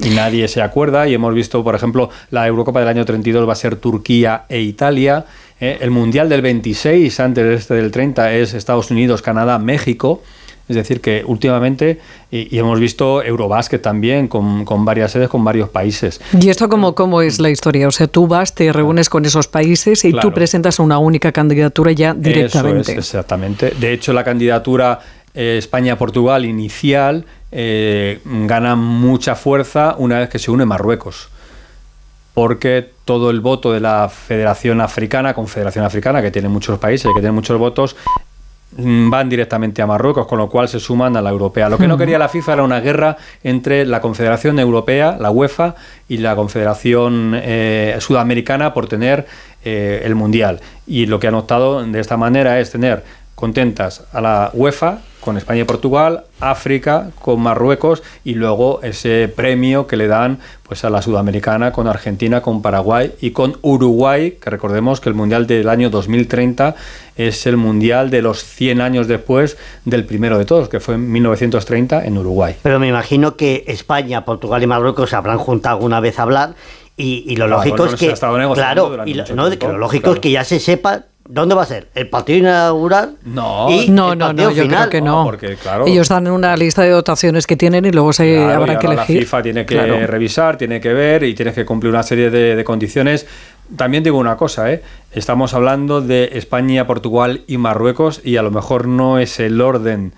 Y 0.00 0.10
nadie 0.10 0.46
se 0.48 0.60
acuerda. 0.62 1.08
Y 1.08 1.14
hemos 1.14 1.34
visto, 1.34 1.64
por 1.64 1.74
ejemplo, 1.74 2.10
la 2.30 2.46
Eurocopa 2.46 2.78
del 2.80 2.88
año 2.90 3.04
32 3.04 3.48
va 3.48 3.52
a 3.54 3.56
ser 3.56 3.76
Turquía 3.76 4.44
e 4.48 4.60
Italia. 4.60 5.24
¿eh? 5.60 5.78
El 5.80 5.90
Mundial 5.90 6.28
del 6.28 6.42
26, 6.42 7.18
antes 7.20 7.44
de 7.44 7.54
este 7.54 7.74
del 7.74 7.90
30, 7.90 8.32
es 8.34 8.54
Estados 8.54 8.90
Unidos, 8.92 9.22
Canadá, 9.22 9.58
México. 9.58 10.22
Es 10.68 10.76
decir, 10.76 11.00
que 11.00 11.22
últimamente, 11.26 11.98
y, 12.30 12.54
y 12.54 12.58
hemos 12.58 12.78
visto 12.78 13.22
Eurobásquet 13.22 13.80
también, 13.80 14.28
con, 14.28 14.64
con 14.66 14.84
varias 14.84 15.12
sedes, 15.12 15.28
con 15.28 15.42
varios 15.42 15.70
países. 15.70 16.20
¿Y 16.38 16.50
esto 16.50 16.68
cómo, 16.68 16.94
cómo 16.94 17.22
es 17.22 17.40
la 17.40 17.48
historia? 17.50 17.88
O 17.88 17.90
sea, 17.90 18.06
tú 18.06 18.26
vas, 18.26 18.54
te 18.54 18.70
reúnes 18.72 19.08
con 19.08 19.24
esos 19.24 19.48
países 19.48 20.04
y 20.04 20.12
Claro. 20.12 20.28
tú 20.28 20.34
presentas 20.34 20.78
una 20.78 20.98
única 20.98 21.32
candidatura 21.32 21.92
ya 21.92 22.12
directamente. 22.14 22.82
Eso 22.82 22.92
es, 22.92 22.98
exactamente. 22.98 23.72
De 23.80 23.92
hecho, 23.94 24.12
la 24.12 24.24
candidatura 24.24 25.00
eh, 25.34 25.56
España-Portugal 25.58 26.44
inicial 26.44 27.24
eh, 27.50 28.20
gana 28.24 28.76
mucha 28.76 29.34
fuerza 29.34 29.94
una 29.98 30.18
vez 30.18 30.28
que 30.28 30.38
se 30.38 30.50
une 30.50 30.66
Marruecos. 30.66 31.30
Porque 32.34 32.88
todo 33.04 33.30
el 33.30 33.40
voto 33.40 33.72
de 33.72 33.80
la 33.80 34.08
Federación 34.08 34.80
Africana, 34.80 35.34
Confederación 35.34 35.84
Africana, 35.84 36.22
que 36.22 36.30
tiene 36.30 36.48
muchos 36.48 36.78
países, 36.78 37.06
que 37.12 37.20
tiene 37.20 37.32
muchos 37.32 37.58
votos, 37.58 37.96
van 38.76 39.28
directamente 39.28 39.80
a 39.80 39.86
Marruecos, 39.86 40.26
con 40.26 40.38
lo 40.38 40.48
cual 40.48 40.68
se 40.68 40.78
suman 40.78 41.16
a 41.16 41.22
la 41.22 41.30
europea. 41.30 41.68
Lo 41.68 41.78
que 41.78 41.88
no 41.88 41.96
quería 41.96 42.18
la 42.18 42.28
FIFA 42.28 42.52
era 42.54 42.62
una 42.62 42.80
guerra 42.80 43.16
entre 43.42 43.86
la 43.86 44.00
Confederación 44.00 44.58
Europea, 44.58 45.16
la 45.18 45.30
UEFA, 45.30 45.74
y 46.08 46.18
la 46.18 46.36
Confederación 46.36 47.32
eh, 47.34 47.96
Sudamericana 48.00 48.74
por 48.74 48.88
tener 48.88 49.26
eh, 49.64 50.02
el 50.04 50.14
Mundial. 50.14 50.60
Y 50.86 51.06
lo 51.06 51.18
que 51.18 51.28
han 51.28 51.34
optado 51.34 51.84
de 51.84 52.00
esta 52.00 52.16
manera 52.16 52.60
es 52.60 52.70
tener 52.70 53.04
contentas 53.38 54.02
a 54.12 54.20
la 54.20 54.50
UEFA 54.52 54.98
con 55.20 55.36
España 55.36 55.60
y 55.60 55.64
Portugal, 55.64 56.24
África 56.40 57.10
con 57.20 57.40
Marruecos 57.40 58.02
y 58.24 58.34
luego 58.34 58.80
ese 58.82 59.28
premio 59.28 59.86
que 59.86 59.96
le 59.96 60.08
dan 60.08 60.40
pues 60.64 60.84
a 60.84 60.90
la 60.90 61.02
sudamericana 61.02 61.70
con 61.70 61.86
Argentina, 61.86 62.42
con 62.42 62.62
Paraguay 62.62 63.12
y 63.20 63.30
con 63.30 63.56
Uruguay, 63.62 64.38
que 64.42 64.50
recordemos 64.50 65.00
que 65.00 65.08
el 65.08 65.14
Mundial 65.14 65.46
del 65.46 65.68
año 65.68 65.88
2030 65.88 66.74
es 67.16 67.46
el 67.46 67.56
Mundial 67.56 68.10
de 68.10 68.22
los 68.22 68.42
100 68.42 68.80
años 68.80 69.06
después 69.06 69.56
del 69.84 70.04
primero 70.04 70.36
de 70.36 70.44
todos, 70.44 70.68
que 70.68 70.80
fue 70.80 70.96
en 70.96 71.12
1930 71.12 72.06
en 72.06 72.18
Uruguay. 72.18 72.56
Pero 72.60 72.80
me 72.80 72.88
imagino 72.88 73.36
que 73.36 73.62
España, 73.68 74.24
Portugal 74.24 74.64
y 74.64 74.66
Marruecos 74.66 75.10
se 75.10 75.16
habrán 75.16 75.38
juntado 75.38 75.76
alguna 75.76 76.00
vez 76.00 76.18
a 76.18 76.22
hablar 76.22 76.54
y, 76.96 77.22
y 77.28 77.36
lo 77.36 77.46
lógico 77.46 77.86
es 77.86 77.94
que 77.94 78.12
claro, 78.12 79.06
y 79.06 79.14
lo, 79.14 79.24
no, 79.36 79.48
que 79.48 79.68
lo 79.68 79.78
lógico 79.78 80.02
claro. 80.02 80.14
es 80.14 80.20
que 80.20 80.32
ya 80.32 80.42
se 80.42 80.58
sepa 80.58 81.04
dónde 81.30 81.54
va 81.54 81.62
a 81.62 81.66
ser 81.66 81.88
el 81.94 82.08
partido 82.08 82.38
inaugural 82.38 83.16
No. 83.24 83.68
y 83.70 83.88
No, 83.90 84.12
el 84.14 84.18
no, 84.18 84.32
no, 84.32 84.50
yo 84.50 84.62
final. 84.62 84.68
creo 84.68 84.90
que 84.90 85.00
No, 85.02 85.18
no. 85.18 85.24
porque, 85.24 85.56
claro. 85.56 85.86
Ellos 85.86 86.08
dan 86.08 86.26
una 86.28 86.56
lista 86.56 86.82
de 86.82 86.90
dotaciones 86.90 87.46
que 87.46 87.54
tienen 87.56 87.84
y 87.84 87.90
luego 87.92 88.12
se 88.12 88.36
Claro, 88.36 88.62
habrá 88.62 88.78
que 88.78 88.86
elegir. 88.86 89.16
La 89.16 89.20
FIFA 89.22 89.42
tiene 89.42 89.66
que 89.66 89.74
Claro. 89.74 90.06
revisar, 90.06 90.56
tiene 90.56 90.80
que 90.80 90.92
ver 90.92 91.22
y 91.24 91.34
tiene 91.34 91.52
que 91.52 91.64
cumplir 91.64 91.90
una 91.92 92.02
serie 92.02 92.30
de, 92.30 92.56
de 92.56 92.64
condiciones. 92.64 93.26
También 93.76 94.02
digo 94.02 94.16
una 94.16 94.36
cosa, 94.38 94.72
¿eh? 94.72 94.82
estamos 95.12 95.52
hablando 95.52 96.00
de 96.00 96.30
España, 96.32 96.86
Portugal 96.86 97.42
y 97.46 97.58
Marruecos 97.58 98.22
y 98.24 98.36
a 98.38 98.42
lo 98.42 98.50
mejor 98.50 98.88
no 98.88 99.18
es 99.18 99.38
el 99.40 99.60
orden 99.60 100.14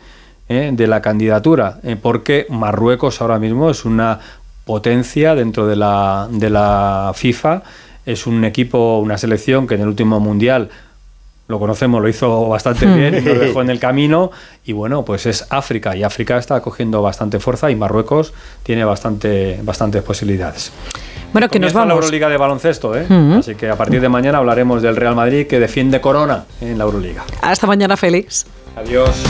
¿eh? 0.49 0.71
de 0.73 0.87
la 0.87 1.03
candidatura, 1.03 1.81
¿eh? 1.83 1.97
porque 2.01 2.47
Marruecos 2.49 3.21
ahora 3.21 3.41
mismo 3.41 3.69
es 3.71 3.85
una 3.85 4.21
potencia 4.65 5.35
dentro 5.35 5.67
de 5.67 5.75
la, 5.75 6.29
de 6.31 6.49
la 6.51 7.11
FIFA, 7.15 7.63
es 8.07 8.27
un 8.29 8.45
equipo, 8.45 8.99
una 9.01 9.19
selección 9.19 9.67
que 9.67 9.75
en 9.75 9.81
el 9.83 9.89
último 9.89 10.21
mundial 10.21 10.71
lo 11.51 11.59
conocemos, 11.59 12.01
lo 12.01 12.09
hizo 12.09 12.49
bastante 12.49 12.87
bien, 12.87 13.25
lo 13.25 13.35
dejó 13.35 13.61
en 13.63 13.71
el 13.71 13.79
camino 13.89 14.31
y 14.65 14.73
bueno, 14.73 15.05
pues 15.05 15.27
es 15.27 15.47
África 15.51 15.95
y 15.97 16.03
África 16.03 16.39
está 16.39 16.61
cogiendo 16.63 17.03
bastante 17.03 17.39
fuerza 17.41 17.71
y 17.71 17.77
Marruecos 17.77 18.33
tiene 18.63 18.85
bastante, 18.85 19.61
bastantes 19.63 20.03
posibilidades. 20.03 20.73
Bueno, 21.33 21.49
que 21.49 21.59
nos 21.61 21.73
Comienza 21.73 21.79
la 21.81 21.95
vamos. 21.95 22.05
Euroliga 22.05 22.29
de 22.29 22.37
baloncesto, 22.37 22.97
¿eh? 22.97 23.05
Ujú. 23.05 23.39
así 23.39 23.55
que 23.55 23.69
a 23.69 23.77
partir 23.77 24.01
de 24.01 24.09
mañana 24.09 24.39
hablaremos 24.39 24.83
del 24.83 24.97
Real 24.97 25.15
Madrid 25.15 25.47
que 25.47 25.61
defiende 25.61 26.01
Corona 26.01 26.45
en 26.61 26.77
la 26.79 26.85
Euroliga. 26.85 27.25
Hasta 27.41 27.67
mañana, 27.67 27.97
Félix. 27.97 28.47
Adiós. 28.77 29.23